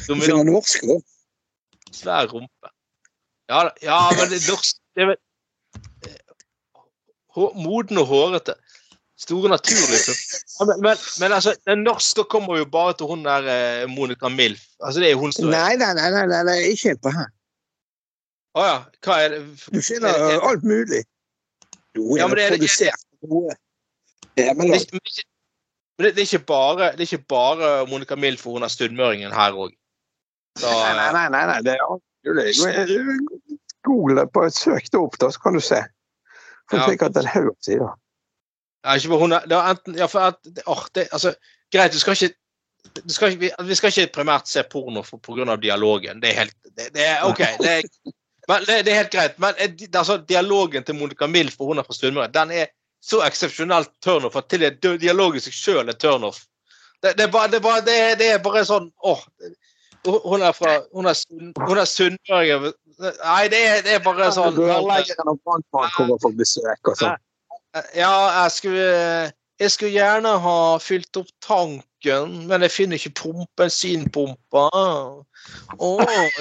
[0.07, 1.03] Du finner norsk òg.
[1.95, 2.71] svær rumpe.
[3.51, 5.21] Ja, ja men det norsk det er vel,
[6.09, 8.57] eh, Moden og hårete.
[9.19, 13.47] Store naturlige ja, men, men, men altså, den norske kommer jo bare til hun der
[13.49, 14.61] eh, Monica Milf.
[14.85, 17.31] Altså, det er hun som Nei, nei, nei, nei, nei, ikke på her.
[18.57, 18.75] Å ja.
[19.05, 19.41] Hva er det?
[19.73, 21.01] Du finner Er- er- alt mulig.
[21.97, 23.07] Noe Ja, men det er- produsert.
[23.25, 23.57] Noe er
[24.37, 25.25] Det er, ikke- men det
[25.97, 29.33] det, det, er ikke bare, det er ikke bare Monica Milf og hun er sunnmøringen
[29.33, 29.73] her òg.
[30.61, 33.57] Nei, nei, nei, nei, nei, det er alt mulig.
[33.85, 35.81] Google bare søk det opp, da, så kan du se.
[36.69, 36.89] For Ja.
[36.91, 37.95] sikkert en haug av sider.
[38.87, 40.37] Ja, ikke hun er, det er enten, ja, for at,
[40.71, 41.33] oh, det, altså,
[41.75, 42.35] greit, du skal ikke
[42.95, 45.19] du skal ikke, vi, vi skal ikke primært se porno pga.
[45.19, 46.21] på dialogen.
[46.23, 47.43] Det er helt det, det er OK.
[47.59, 47.83] Det er,
[48.49, 49.39] men det, det er helt greit.
[49.43, 52.67] Men eh, altså, dialogen til Monica Milf, for hun er fra Sunnmøre, den er
[53.03, 56.45] så eksepsjonelt turnoff at til dialogen seg sjøl er turnoff.
[57.03, 57.61] Det, det, det,
[58.19, 59.21] det, er, bare sånn åh,
[60.07, 61.19] hun- er fra Hun er,
[61.67, 66.31] hun er sunnmøring Nei, det er, det er bare sånn Rørleggeren og brannmannen kommer på
[66.39, 67.19] besøk og sånn.
[67.97, 73.49] Ja, jeg skulle Jeg skulle gjerne ha fylt opp tanken, men jeg finner ikke pump,
[73.57, 74.67] bensinpumpa.
[74.69, 75.93] Å,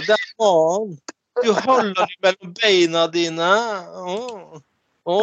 [0.03, 0.97] der var han.
[1.39, 3.51] Du holder den mellom beina dine.
[5.05, 5.17] Å.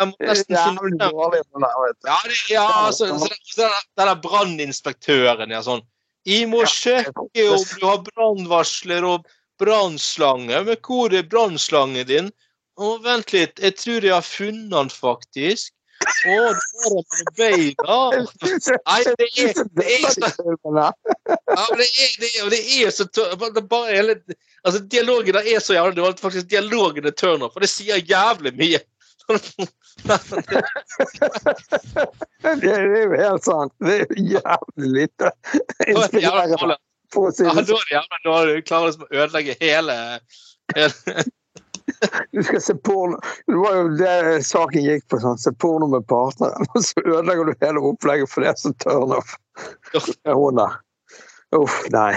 [0.00, 1.10] Jeg må nesten finne.
[1.12, 5.82] Ja, det, ja altså, så så den, der branninspektøren ja, sånn
[6.28, 9.28] Jeg må sjekke om du har brannvarsler og
[9.60, 10.62] brannslange.
[10.70, 12.32] Men hvor er brannslangen din?
[12.76, 15.72] Å, vent litt, jeg tror jeg har funnet den faktisk.
[15.96, 16.52] Å,
[17.38, 17.94] der er den på.
[18.84, 20.28] Nei, det er, det er så.
[20.36, 24.18] Ja, men det er, det er, det er så det bare hele,
[24.66, 28.02] altså Dialogen der er så jævlig Det var Faktisk dialogen er Turner, for det sier
[28.04, 28.82] jævlig mye.
[32.46, 33.72] Det er jo helt sant.
[33.82, 36.76] Det er jævlig lite Da er det inspirerende, Ja, da sånn.
[36.76, 38.54] er det jævlig dårlig.
[38.60, 39.96] Du klarer liksom å ødelegge hele,
[40.76, 41.24] hele
[42.34, 44.14] Du skal se porno Det var jo det
[44.46, 45.20] saken gikk på.
[45.22, 49.36] sånn, Se porno med partneren, og så ødelegger du hele opplegget for det som turnoff.
[51.56, 52.10] Uff, nei.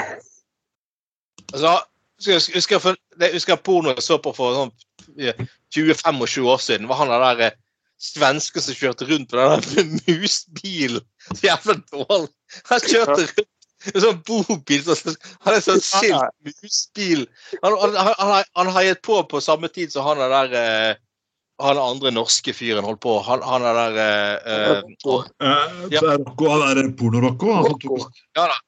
[1.53, 1.75] altså,
[2.17, 4.71] husker, jeg- husker, for, det, husker porno jeg så på for sånn
[5.21, 5.37] eh,
[5.75, 6.87] 20-25 år siden.
[6.89, 7.57] var han der eh,
[7.99, 11.05] svensken som kjørte rundt på den der musbilen.
[11.43, 12.31] Jævla dårlig.
[12.71, 13.47] Han kjørte rundt
[13.93, 14.81] en sånn bobil.
[14.83, 15.13] Så,
[15.45, 17.27] han er sånn skilt musbil.
[17.63, 21.05] Han, han, han, han, han heiet på på samme tid som han er der eh,
[21.59, 23.17] han andre norske fyren holdt på.
[23.27, 24.81] Han, han er der eh, eh,
[25.43, 26.03] Eh, Ja.
[26.03, 27.55] Det er Rocco, han er porno-Rocco.
[28.37, 28.59] Ja da.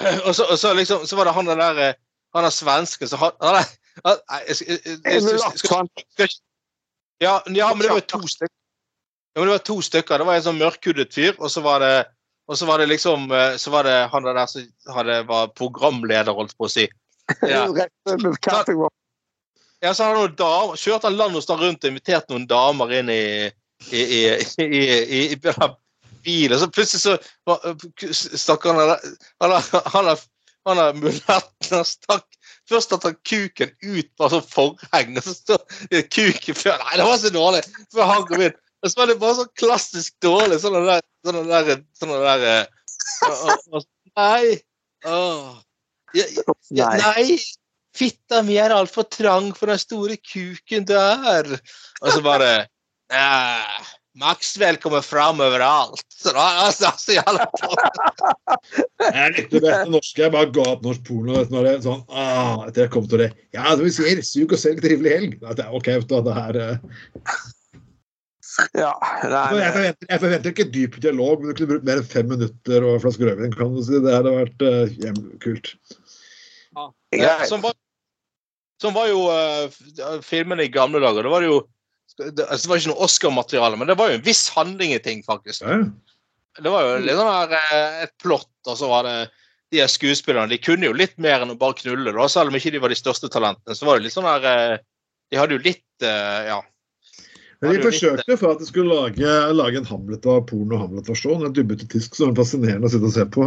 [0.26, 1.96] Og så, og så liksom Så var det han der eh,
[2.32, 3.66] Han er svenske, så han, han er
[7.52, 8.56] ja, men det var to stykker.
[9.34, 10.18] Ja, men det var to stykker.
[10.18, 11.92] Det var en sånn mørkhudet fyr, og så var det
[12.50, 16.34] og så var det liksom eh, Så var det han der som hadde, var programleder,
[16.34, 16.88] holdt på å si.
[17.46, 17.62] Ja.
[19.80, 22.90] Ja, så hadde noen damer, kjørte han land og stod rundt og inviterte noen damer
[22.98, 23.22] inn i,
[23.94, 24.24] i, i,
[24.66, 25.36] i, i,
[26.26, 26.58] bilen.
[26.60, 27.14] Så plutselig så
[28.36, 29.00] stakk han har-
[30.66, 32.26] han har- muligheten stakk
[32.70, 37.06] Først at han kuken ut av sånn forheng, og så står kuken før Nei, det
[37.08, 37.62] var så dårlig!
[37.90, 38.58] Før han kom inn.
[38.82, 40.60] Og så var det bare så klassisk dårlig.
[40.62, 42.68] Sånn der, sånn der, sånn der
[43.26, 44.60] og- og- og- Nei!
[45.06, 45.58] Åh.
[46.14, 46.24] Ja,
[46.74, 47.38] ja, Nei.
[47.94, 51.46] fitta mi er altfor trang for den store kuken der.
[52.02, 52.66] Og så bare
[53.10, 53.78] eh,
[54.18, 56.02] Maxwell kommer fram overalt.
[56.10, 57.46] Så da altså, altså, jævla
[59.14, 60.18] Jeg likte det beste norske.
[60.24, 61.36] Jeg bare ga opp norsk porno.
[61.38, 63.90] vet du, Når det er sånn, ah, etter jeg kom til det Ja, det vi
[63.94, 65.38] sier, sug og selg trivelig helg.
[65.40, 66.76] Tenkte OK, vet du, det her eh,
[68.76, 68.92] Ja,
[69.24, 72.30] nei, jeg, forventer, jeg forventer ikke dyp dialog, men du kunne brukt mer enn fem
[72.30, 73.56] minutter og en flaske rødvin.
[73.56, 74.00] kan du si.
[74.02, 75.74] Det hadde vært uh, kult.
[76.76, 76.86] Ja,
[77.16, 77.74] Ja, som, var,
[78.82, 81.26] som var jo uh, filmene i gamle dager.
[81.26, 81.60] Det var jo
[82.20, 85.02] det, altså, det var ikke noe Oscar-materiale, men det var jo en viss handling i
[85.02, 85.64] ting, faktisk.
[85.64, 85.82] Ja.
[86.60, 89.14] Det var jo litt sånn her eh, et plott, og så var det
[89.70, 90.50] de her skuespillerne.
[90.50, 92.92] De kunne jo litt mer enn å bare knulle, da, selv om ikke de var
[92.92, 93.76] de største talentene.
[93.78, 94.80] Så var det litt sånn her eh,
[95.30, 96.60] De hadde jo litt eh, Ja.
[97.60, 101.44] Men de det forsøkte for at de skulle lage, lage en Hamlet av porno-Hamlet-versjon.
[101.44, 103.46] En dubbete tysk som er fascinerende å sitte og se på.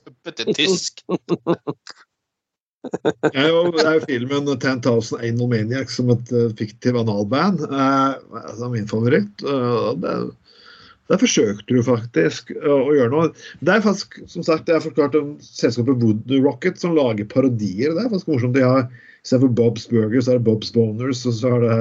[0.00, 1.04] Dubbete tysk.
[3.34, 7.64] Jeg er jo, det er jo filmen 10,000 Anal Maniacs som et uh, fiktiv analband.
[7.66, 9.44] Uh, det er min favoritt.
[9.44, 10.14] Uh, det,
[11.08, 13.28] der forsøkte du faktisk å gjøre noe.
[13.64, 17.94] Det er faktisk, som sagt, jeg har forklart om selskapet Wood Rocket som lager parodier.
[17.96, 18.56] Det er faktisk morsomt.
[18.56, 18.86] De har
[19.24, 21.78] Istedenfor Bob's Burgers er det Bob's Boners, og så har det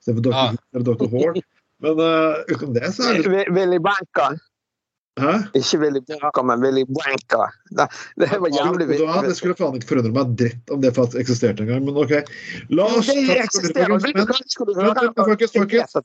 [0.00, 0.36] istedenfor Dr.
[0.36, 0.84] Ja.
[0.86, 1.08] Dr.
[1.12, 1.42] Horn.
[1.80, 4.32] Men uh, utenom det, så er det Willy Branca.
[5.20, 5.32] Hæ?
[5.58, 7.48] Ikke Willy Branca, men Willy Branca.
[7.70, 7.86] Det,
[8.20, 9.22] det var jævlig Vet Ja.
[9.24, 12.14] Det skulle faen ikke forundre meg dritt om det faktisk eksisterte engang, men OK.
[12.70, 13.96] La oss Det eksisterer.
[15.16, 15.56] Folkens,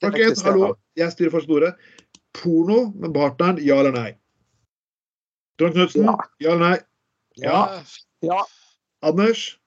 [0.02, 0.74] folkens, hallo.
[0.98, 1.74] Jeg styrer fortsatt ordet.
[2.36, 4.10] Porno med partneren, ja eller nei?
[5.60, 6.18] Trond Knutsen, Ja.
[6.40, 6.80] ja eller nei?
[7.40, 7.62] Ja.
[8.24, 8.42] Ja.
[9.04, 9.58] Anders?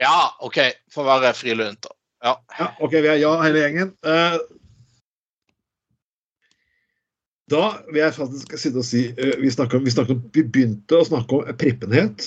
[0.00, 0.58] Ja, OK.
[0.92, 1.96] Får være frilønt, da.
[2.24, 2.34] Ja.
[2.58, 3.92] Ja, OK, vi er ja, hele gjengen.
[4.04, 4.38] Eh,
[7.50, 10.44] da vil jeg faktisk sitte og si eh, vi, snakket om, vi, snakket om, vi
[10.44, 12.26] begynte å snakke om prippenhet.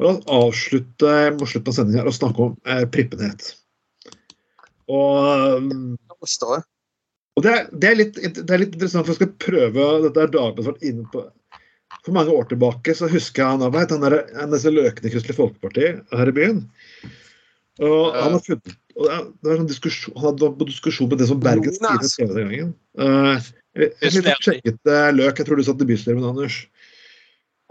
[0.00, 3.52] Og la oss avslutte må slutte av sendingen her og snakke om eh, prippenhet.
[4.90, 5.68] Og.
[7.32, 10.20] Og det er, det, er litt, det er litt interessant, for jeg skal prøve Dette
[10.20, 11.22] er Dagbladet vært inne på
[12.04, 15.14] For mange år tilbake så husker jeg han, het han der, han disse løkene i
[15.14, 16.60] Kristelig Folkeparti her i byen.
[17.80, 21.28] Og han har funnet og det var sånn diskusjon, Han hadde på diskusjon med det
[21.30, 22.72] som Bergens Tidende skrev den gangen.
[22.98, 25.38] Uh, jeg litt sjekket eh, løk.
[25.40, 26.58] Jeg tror du satt i bystyret, med Anders.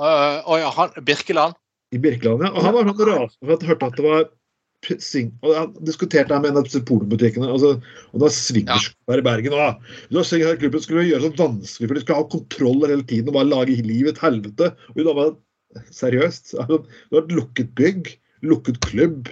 [0.02, 1.58] Øh, Å ja, han Birkeland.
[1.94, 2.54] I Birkeland, ja.
[2.56, 4.24] Og han var sånn rasende for at han hørte at det var
[4.98, 7.50] sing og Han diskuterte det med en av disse pornobutikkene.
[7.54, 7.76] Altså,
[8.10, 9.58] og det var swingersklubb i Bergen.
[9.58, 12.88] Og, da sier jeg, klubben skulle gjøre det så vanskelig, for de skulle ha kontroll
[12.88, 14.72] hele tiden og bare lage livet et helvete.
[14.96, 16.56] Og da var det seriøst.
[16.64, 18.12] Altså, det var et lukket bygg,
[18.50, 19.30] lukket klubb.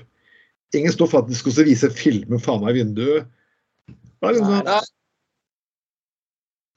[0.77, 3.29] Ingen står faktisk og skal vise filmer faen meg i vinduet.
[4.21, 4.81] Sånn- Nei.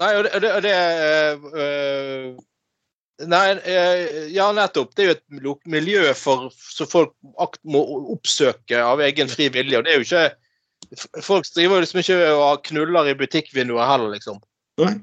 [0.03, 0.73] Nei, og det, og det,
[1.63, 2.39] øh,
[3.29, 4.95] Nei, øh, ja, nettopp.
[4.97, 5.17] Det er jo
[5.55, 7.83] et miljø for, som folk akt må
[8.15, 9.79] oppsøke av egen fri vilje.
[9.79, 10.31] Og det er jo ikke
[11.23, 14.41] Folk driver liksom ikke og knuller i butikkvinduer heller, liksom.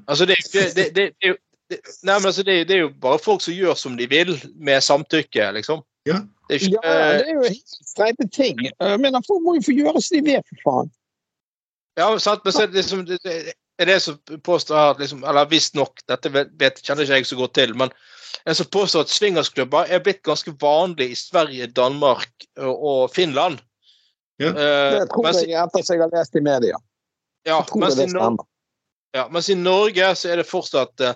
[0.06, 1.34] Altså, det, det, det, det, jo
[1.72, 4.34] det, Nei, men altså, det, det er jo bare folk som gjør som de vil,
[4.60, 5.80] med samtykke, liksom.
[6.08, 6.20] Ja.
[6.48, 8.62] Det er jo Ja, det er jo helt streite ting.
[8.80, 10.92] Men Folk må jo få gjøre som de vil, for faen.
[11.98, 13.18] Ja, sant, men så er det liksom det,
[13.80, 17.38] er det som påstår at liksom, Eller visstnok, dette vet, vet, kjenner ikke jeg så
[17.40, 17.92] godt til, men
[18.48, 23.58] en som påstår at swingersklubber er blitt ganske vanlig i Sverige, Danmark og, Finland.
[24.40, 24.52] Ja.
[24.52, 26.78] Eh, Det tror mens, jeg etter at jeg har lest i media.
[27.46, 28.06] ja, mens, i
[29.16, 31.14] ja, mens i Norge så er det fortsatt uh,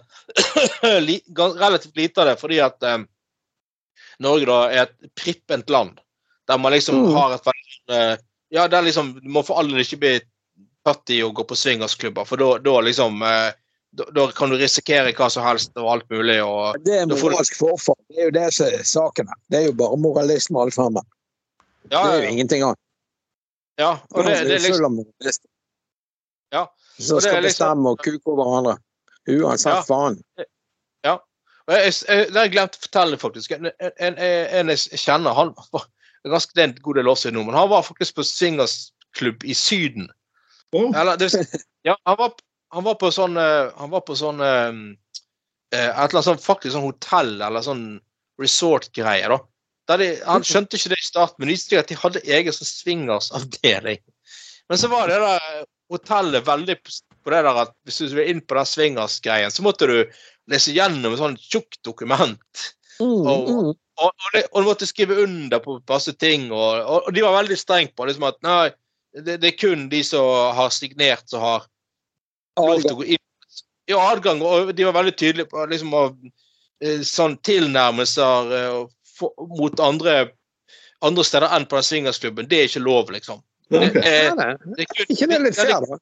[1.09, 2.99] li, relativt lite av det, fordi at eh,
[4.21, 5.99] Norge da er et prippent land.
[6.49, 7.13] Der man liksom Mm.
[7.15, 8.17] har et veldig eh,
[8.51, 10.21] Ja, der liksom Du må for all del ikke bli
[10.85, 13.53] tatt i å gå på swingersklubber, for da, liksom eh,
[13.95, 16.43] da, da kan du risikere hva som helst og alt mulig.
[16.45, 17.97] og Det er du- moralsk forfall.
[18.11, 19.39] Det er jo det som er saken her.
[19.51, 21.03] Det er jo bare moralisme alt sammen.
[21.91, 22.31] Ja, Det er jo ja.
[22.31, 22.79] ingenting annet.
[23.79, 25.05] ja og det, det er liksom.
[26.53, 26.67] Ja,
[26.99, 28.79] Som skal liksom- bestemme og kuke over hverandre.
[29.29, 29.83] Uansett Ja.
[29.83, 30.21] faen.
[31.73, 33.55] Jeg, jeg, jeg glemte å fortelle, faktisk.
[33.57, 35.87] En, en, en jeg kjenner, han var
[36.29, 39.45] ganske, Det er en god del år siden nå, men han var faktisk på swingersklubb
[39.45, 40.11] i Syden.
[40.75, 40.91] Oh.
[40.97, 41.31] Eller, det,
[41.89, 42.35] ja, han var,
[42.75, 44.73] han var på sånn eh, Han var på sånn eh,
[45.71, 47.85] eh, Et eller annet sånn faktisk sånn hotell eller sånn
[48.43, 49.39] resort-greie, da.
[50.01, 54.01] De, han skjønte ikke det i starten, men visste at de hadde egen sånn swingersavdeling.
[54.73, 58.41] Men så var det der hotellet veldig på det der at hvis du skulle inn
[58.41, 59.99] på den swingers-greien, så måtte du
[60.51, 62.65] lese gjennom et sånt tjukt dokument.
[63.01, 63.73] Mm, Og- mm.
[63.95, 67.55] Og, og, de, og de, måtte skrive under på masse ting, og, de var veldig
[67.59, 68.73] strengt på liksom at nei,
[69.15, 70.27] det, det er kun de som
[70.57, 71.69] har signert, som har
[72.59, 73.23] lov til å gå inn.
[73.87, 74.43] Ja, adgang.
[74.43, 76.17] Og de var veldig tydelige på liksom, av,
[76.83, 78.81] eh, sånn tilnærmelser eh,
[79.15, 80.33] for, mot andre,
[81.07, 82.49] andre steder enn på den swingersklubben.
[82.51, 83.45] Det er ikke lov, liksom.
[83.71, 83.93] Okay.
[83.95, 85.99] Det eh, det- det kun- Ikke det det- fair, da?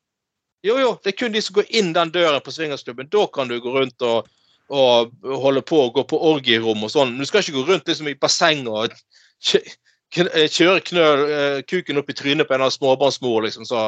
[0.63, 0.91] Jo, jo.
[1.03, 3.11] Det er kun de som går inn den døren på swingersklubben.
[3.13, 4.29] Da kan du gå rundt og,
[4.73, 7.15] og holde på og gå på orgierom og sånn.
[7.15, 9.73] Men du skal ikke gå rundt liksom i basseng og eh,
[10.13, 13.67] kjøre knøl, eh, kuken opp i trynet på en av småbarnsmor, liksom.
[13.69, 13.85] Så,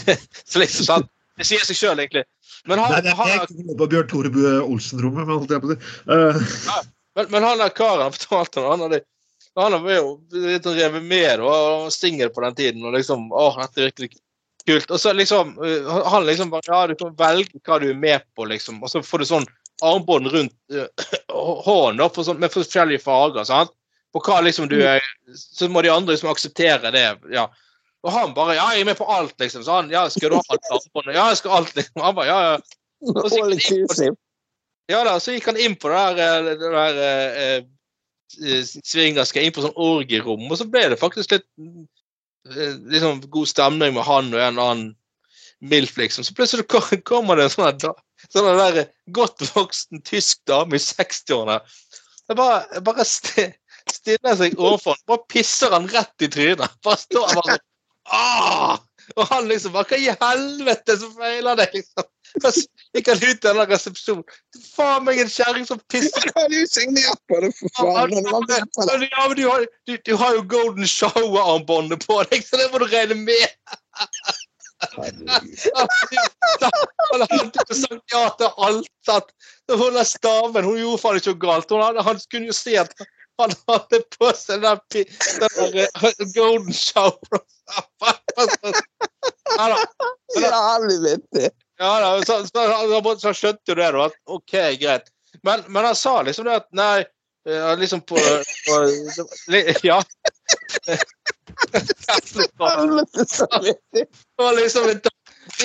[0.50, 1.12] så liksom sant?
[1.34, 2.24] Det sier seg sjøl, egentlig.
[2.70, 5.72] Men han, Nei, det er ikke noe på Bjørn Tore Olsen-rommet, men holdt jeg på
[5.72, 5.96] å si.
[6.14, 6.44] Eh,
[7.18, 9.04] men, men han der karen han fortalte han hadde
[9.54, 12.86] han var jo litt sånn revet med og stinger på den tiden.
[12.86, 14.16] og liksom, åh, dette er virkelig
[14.68, 14.90] kult.
[14.90, 18.24] Og så liksom, uh, han liksom bare, ja, du kan velge hva du er med
[18.36, 18.82] på, liksom.
[18.82, 19.48] Og så får du sånn
[19.84, 20.86] armbånd rundt uh,
[21.66, 23.46] hånden da, for sånn, med forskjellige farger.
[23.48, 23.74] sant?
[24.14, 25.02] Og hva liksom du er,
[25.34, 27.06] Så må de andre liksom akseptere det.
[27.34, 27.48] ja.
[28.04, 29.64] Og han bare Ja, jeg er med på alt, liksom.
[29.64, 31.16] Så han, ja, skal du ha alt armbåndet?
[31.16, 32.02] Ja, jeg skal alt, liksom.
[32.04, 32.60] Han bare, ja, ja.
[33.14, 34.14] Og så gikk han
[34.92, 36.98] ja da, så gikk han inn på det der, eh, det der
[37.40, 41.84] eh, svingerske, inn på sånn orgierom, og så ble det faktisk litt eh,
[42.44, 44.90] liksom god stemning med han og en annen
[45.64, 46.24] MILF, liksom.
[46.24, 46.66] Så plutselig
[47.04, 47.84] kommer det en sånn
[48.32, 51.60] sånn der godt voksen tysk dame i 60-årene.
[52.28, 56.80] Det bare, bare stiller seg overfor han, bare pisser han rett i trynet.
[56.84, 57.62] Bare står bare sånn!
[59.14, 62.06] Og han liksom bare Hva i helvete som feiler deg, liksom?
[62.94, 64.22] Så gikk han ut av den resepsjonen.
[64.70, 68.12] Faen meg en kjerring som pisser Hva har du signert på det, for faen?
[68.14, 68.22] Han
[69.10, 72.78] ja, men du, har, du, du har jo Golden Shower-armbåndet på deg, så det må
[72.78, 73.50] du regne med.
[74.94, 75.26] Han
[77.32, 79.26] hadde jo sagt ja til alt.
[79.74, 81.66] Hun der staven hun gjorde faen ikke noe galt.
[81.74, 82.94] Hadde, han kunne jo se at
[83.42, 85.02] han hadde på seg den, der
[85.58, 87.42] den eh, Golden Shower.
[90.38, 91.50] Jævlig vittig.
[91.78, 94.08] Ja, så, så, så, skjønte jo det, da.
[94.30, 95.10] OK, greit.
[95.42, 97.02] Men, men han sa liksom det at nei
[97.48, 98.18] eh, liksom på,
[98.66, 98.74] på
[99.82, 100.02] Ja.
[103.92, 105.00] Det var liksom en,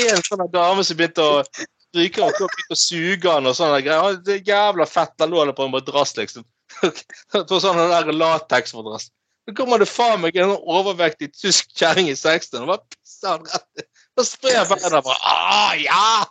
[0.10, 1.44] en sånn dame som begynte å
[1.90, 4.20] stryke og begynte å suge han og sånne greier.
[4.26, 5.16] Det er jævla fett.
[5.22, 6.46] Han lå der på en madrass, liksom.
[7.50, 7.80] På sånn
[8.18, 9.10] lateksmadrass.
[9.50, 13.48] Så kommer det faen meg en overvektig tysk kjerring i 60 og bare pisser han
[13.50, 13.88] rett
[14.20, 16.26] Da sprer beina bare ah, ja!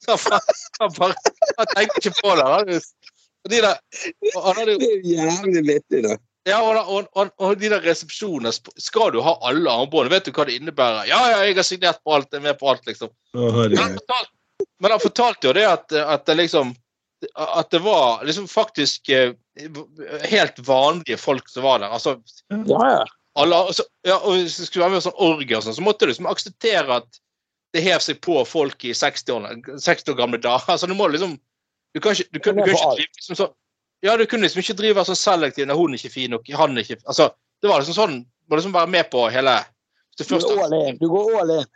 [0.00, 0.40] Så han, bare-
[0.80, 2.44] han bare tenker ikke på det.
[2.48, 2.70] Han,
[3.44, 3.80] og de der,
[4.32, 6.14] og han hadde jo Det er jo jævlig vittig, da.
[6.48, 10.14] ja, og, og, og, og de der resepsjonene Skal du ha alle armbåndene?
[10.14, 11.04] Vet du hva det innebærer?
[11.10, 12.30] Ja, ja, jeg har signert på alt.
[12.32, 13.12] Jeg er med på alt, liksom.
[13.36, 14.32] Men han fortalte,
[14.80, 16.72] men han fortalte jo det at, at det liksom
[17.36, 19.32] At det var liksom faktisk eh,
[20.28, 21.92] helt vanlige folk som var der.
[21.96, 22.16] Altså,
[22.52, 23.04] Ja, ja.
[23.40, 26.04] alle, altså, ja, og hvis det skulle være med sånn orgie og sånn, så måtte
[26.04, 27.20] du liksom akseptere at
[27.74, 29.46] det hev seg på folk i 60 år,
[29.82, 30.66] 60 år gamle dager.
[30.74, 31.36] Altså, du må liksom
[31.94, 33.54] Du kan ikke, du kan, du kan ikke drive liksom sånn
[34.04, 36.76] Ja, du kunne liksom ikke drive sånn selektiv når hun er ikke fin nok, han
[36.76, 37.30] er ikke Altså,
[37.62, 39.60] det var liksom sånn Du må liksom være med på hele
[40.18, 41.00] Du går all in.
[41.00, 41.72] Du går all in.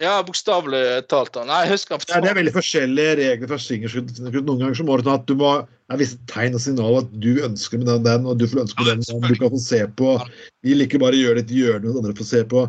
[0.00, 1.34] Ja, bokstavelig talt.
[1.34, 1.42] da.
[1.44, 4.14] Nei, jeg husker Ja, det er veldig forskjellige regler fra swingerskudd.
[4.32, 5.50] Noen ganger så må du ta at du må
[5.90, 8.62] det er visse tegn og signaler at du ønsker med den, den og du får
[8.62, 9.24] ønske med den, den.
[9.26, 10.12] Du kan få se på.
[10.62, 12.62] Vi liker bare å gjøre litt hjørne, og andre får se på.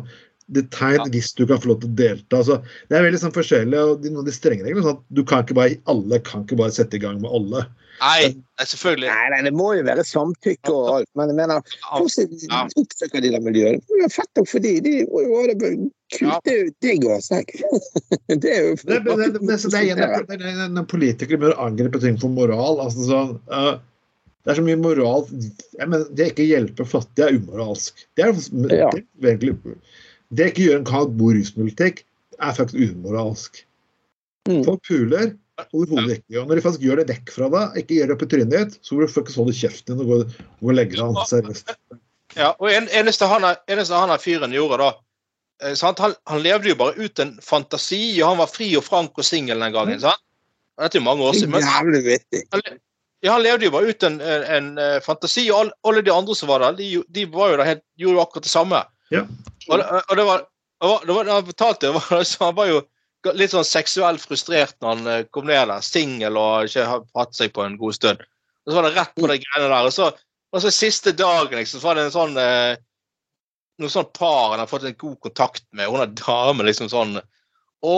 [0.52, 2.40] Det er tegn hvis du kan få lov til å delta.
[2.40, 2.58] Altså,
[2.90, 3.78] det er veldig sånn forskjellig.
[3.78, 6.74] og de, de strenge reglene sånn at du kan ikke bare, Alle kan ikke bare
[6.74, 7.64] sette i gang med alle.
[8.02, 9.08] Nei, selvfølgelig.
[9.10, 11.08] Nei, nei, det må jo være samtykke og alt.
[11.18, 13.84] Men jeg mener, hvordan oppsøker de det miljøet?
[13.86, 14.74] Det er fett nok for de.
[14.82, 16.48] De må jo ha det kult.
[16.48, 17.20] Det er jo digg å.
[18.32, 22.18] Det er jo det, det, det, det, er igjen når politikere begynner å angripe ting
[22.20, 22.80] for moral.
[22.82, 23.74] altså sånn, uh,
[24.42, 28.02] det er så mye moral jeg mener, Det ikke hjelper fattige er umoralsk.
[28.18, 28.80] Det er, det,
[29.22, 29.76] det, egentlig,
[30.32, 32.02] det ikke gjør en bor god ruspolitikk,
[32.42, 33.62] er faktisk umoralsk.
[34.48, 34.62] Mm.
[34.66, 35.34] Folk puler
[35.70, 36.40] overhodet ikke.
[36.40, 38.54] Og når de faktisk gjør det vekk fra deg, ikke gjør det opp i trynet
[38.56, 40.18] ditt, så må du faktisk holde kjeften din og gå,
[40.64, 41.74] og legge deg an seriøst.
[42.32, 44.92] Ja, og en, eneste, han, eneste han fyren gjorde da
[45.78, 46.00] sant?
[46.02, 49.26] Han, han, levde jo bare ut en fantasi, og han var fri og frank og
[49.26, 50.00] singel den gangen.
[50.02, 50.22] sant?
[50.80, 51.52] Dette er jo mange år siden.
[51.54, 51.66] Men,
[53.22, 56.10] Ja, han levde jo bare ut en, en, en, en fantasi, og alle, alle, de
[56.10, 58.80] andre som var der, de, de var jo der helt, gjorde jo akkurat det samme.
[59.12, 59.26] Ja.
[59.68, 60.44] Og, og, det var,
[61.06, 62.10] det var, fortalte var,
[62.46, 62.82] han var jo
[63.38, 67.52] litt sånn seksuelt frustrert når han eh, kom ned der, singel og ikke hatt seg
[67.54, 68.24] på en god stund.
[68.66, 69.90] Og så var det rett på de greiene der.
[69.90, 70.08] Og så,
[70.52, 72.80] og så siste dagen liksom, så var det en sånn eh,
[73.82, 75.90] noe sånn par han har fått en god kontakt med.
[75.90, 77.16] Hun er dame liksom sånn
[77.82, 77.94] Å,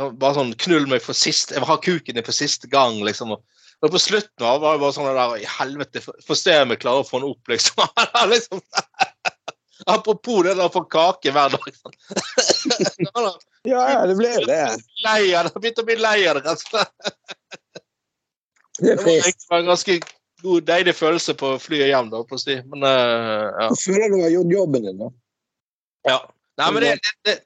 [0.00, 3.34] bare sånn Knull meg for sist Jeg vil ha kuken din for siste gang, liksom.
[3.82, 7.02] Og på slutten var det bare sånn der I helvete, få se om jeg klarer
[7.02, 7.82] å få den opp, liksom.
[8.32, 8.62] liksom
[9.86, 11.68] Apropos det der å få kake hver dag.
[13.62, 14.62] Ja, ja, det ble jo det.
[15.04, 15.60] Lei av det.
[15.62, 16.92] Begynte å bli lei av det, rett og slett.
[18.82, 19.98] Det var en ganske
[20.42, 22.56] god, deilig følelse på flyet hjem, da, på å si.
[22.72, 23.68] Men uh, ja.
[23.70, 25.10] Du føler du har gjort jobben din, da?
[26.08, 26.18] Ja.
[26.58, 27.36] Nei, men det, det,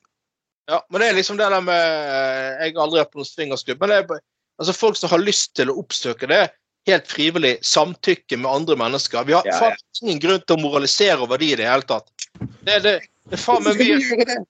[0.67, 3.83] ja, men det er liksom det der med Jeg har aldri hatt på noen swingersklubb,
[3.83, 4.23] men det er
[4.59, 6.41] altså folk som har lyst til å oppsøke det,
[6.87, 9.25] helt frivillig samtykke med andre mennesker.
[9.25, 9.77] Vi har ja, ja.
[10.03, 12.11] ingen grunn til å moralisere over de i det hele tatt.
[12.39, 14.45] Det, det, det er faen meg mye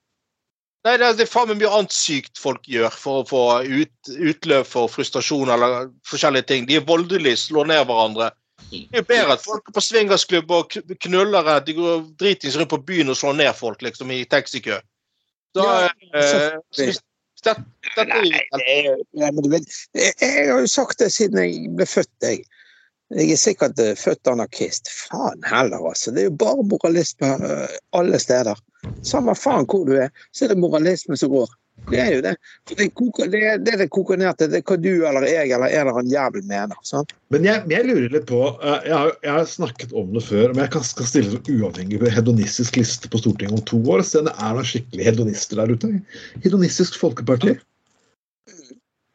[0.87, 3.45] Nei, det er, det er faen meg mye annet sykt folk gjør for å få
[3.67, 6.69] ut, utløp for frustrasjon eller forskjellige ting.
[6.69, 8.31] De er voldelige, slår ned hverandre.
[8.71, 12.83] Det er bedre at folk er på swingersklubb og knuller de går dritings rundt på
[12.87, 14.79] byen og slår ned folk liksom i taxikø.
[15.57, 16.95] Da, ja, eh,
[17.47, 18.07] det,
[19.15, 19.67] nei, men du vet,
[19.97, 22.45] jeg, jeg har jo sagt det siden jeg ble født, jeg.
[23.15, 24.91] Jeg er sikkert uh, født anarkist.
[24.91, 26.11] Faen heller, altså.
[26.11, 28.59] Det er jo bare moralisme uh, alle steder.
[29.07, 31.53] Samme faen hvor du er, så er det moralisme som går.
[31.87, 32.33] Det er jo det.
[32.73, 35.83] Det koker, det, det, det koker ned til det hva du eller jeg eller en
[35.85, 36.79] eller annen jævel mener.
[36.87, 37.15] Sant?
[37.35, 40.51] Men jeg, jeg, lurer litt på uh, jeg har, jeg har, snakket om det før,
[40.55, 44.03] men jeg kan, skal stille som uavhengig hedonistisk liste på Stortinget om to år.
[44.07, 45.93] Se om det er noen skikkelig hedonister der ute.
[46.43, 47.55] Hedonistisk folkeparti.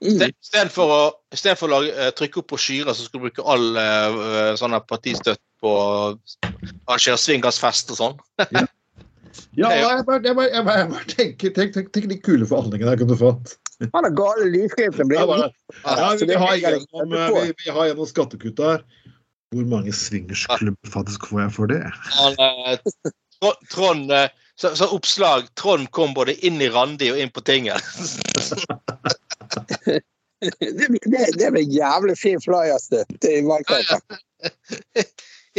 [0.02, 0.24] Mm.
[0.32, 1.02] Istedenfor å,
[1.36, 5.44] for å lage, uh, trykke opp brosjyrer, så skal du bruke all uh, sånn partistøtte
[5.62, 5.90] på å
[6.88, 8.22] arrangere swingersfest og sånn.
[9.52, 9.72] ja.
[9.72, 12.48] ja, jeg bare, jeg bare, jeg bare, jeg bare tenker, tenk, tenk, tenk de kule
[12.48, 13.56] forhandlingene jeg kunne fått.
[13.96, 18.62] Han er gale livsgrepene ja, ja, vi, vi, har gjennom, vi, vi har gjennom skattekutt
[18.62, 18.84] her.
[19.52, 21.82] Hvor mange swingersklubber faktisk får jeg for det?
[23.74, 24.14] Trond,
[24.56, 27.82] så, så, oppslag Trond kom både inn i Randi og inn på tinget.
[30.46, 34.22] det, det, det blir jævlig fin flyers til valgkampen.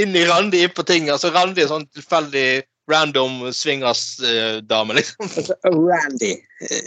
[0.00, 1.16] inn i Randi, inn på tinget.
[1.16, 5.28] Altså Randi er sånn tilfeldig random swingers-dame, liksom.
[5.36, 6.34] Altså, Randy.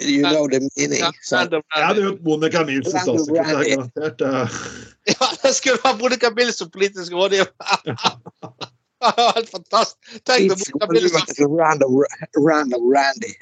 [0.05, 0.99] You know the meaning.
[0.99, 4.49] Ja, random, jeg hadde hørt Monica Mills som statssekretær.
[5.07, 7.51] Ja, det skulle være Monica Mills som politisk rådgiver!
[9.35, 9.97] Helt fantastisk.
[10.25, 11.91] Tenk deg Monica Mills Random,
[12.47, 13.33] random Randy.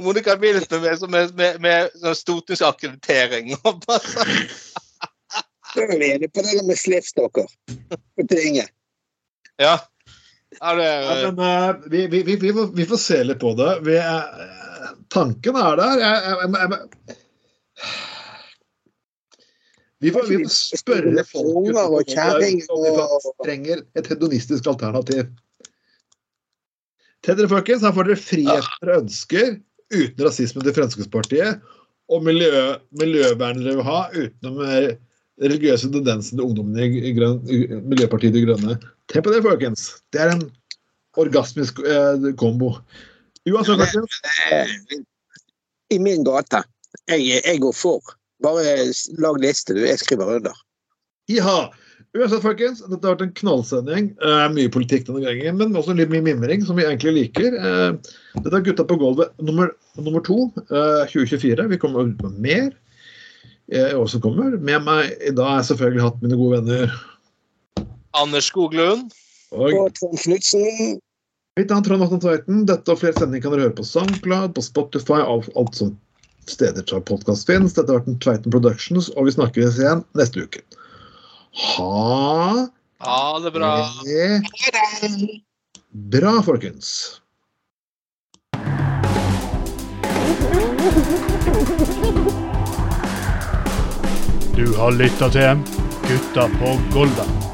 [0.00, 3.54] Monica Mills med, med, med, med stortingsakkreditering.
[5.74, 7.46] Så er vi enige på det med slippstokker
[8.16, 8.68] på tinget.
[9.60, 9.78] Ja.
[10.58, 13.52] Ja, det, ja, men, uh, vi, vi, vi, vi, får, vi, får, se litt på
[13.58, 13.70] det.
[13.86, 14.22] Uh,
[15.14, 16.00] tanken er der.
[16.02, 16.68] Jeg, jeg, jeg,
[20.00, 25.28] vi får, vi får spørre folk om vi trenger et hedonistisk alternativ.
[27.20, 29.50] Til dere, folkens, her får dere frihet dere ønsker
[29.92, 31.60] uten rasisme til Fremskrittspartiet.
[32.10, 32.62] Og miljø,
[32.98, 34.62] miljøvernet dere vil ha utenom
[35.40, 37.38] religiøse tendensen til ungdommen i grøn,
[37.92, 38.80] Miljøpartiet De Grønne.
[39.10, 39.88] Tenk på det, folkens.
[40.14, 40.44] Det er en
[41.18, 42.76] orgasmisk eh, kombo.
[43.48, 44.20] Uansett, folkens.
[45.90, 46.62] i min gate.
[47.10, 48.14] Jeg, jeg går for.
[48.44, 48.76] Bare
[49.18, 49.82] lag liste, du.
[49.82, 50.54] Jeg skriver under.
[51.30, 51.58] Iha.
[52.14, 54.12] Uansett, folkens, dette har vært en knallsending.
[54.22, 57.54] Eh, mye politikk denne gangen, men også litt mye mimring, som vi egentlig liker.
[57.58, 61.68] Eh, dette er Gutta på gulvet nummer, nummer to, eh, 2024.
[61.70, 62.66] Vi kommer ut med mer
[63.70, 64.58] eh, i år som kommer.
[64.58, 66.98] Med meg i dag har jeg selvfølgelig hatt mine gode venner
[68.18, 69.10] Anders Skoglund.
[69.52, 71.00] og Og Trond Knutsen.
[71.58, 72.66] mitt navn er Trond Atne Tveiten.
[72.66, 75.96] Dette og flere sendinger kan dere høre på SoundCloud, på Spotify, alt, alt som
[76.46, 77.74] steder der podkast finnes.
[77.74, 80.62] Dette har vært en Tveiten Productions, og vi snakkes igjen neste uke.
[81.76, 82.68] Ha
[83.00, 83.72] Ha det bra.
[84.04, 85.40] det
[85.92, 87.20] bra, folkens.
[94.56, 95.62] Du har lytta til
[96.08, 97.49] Gutta på Golda.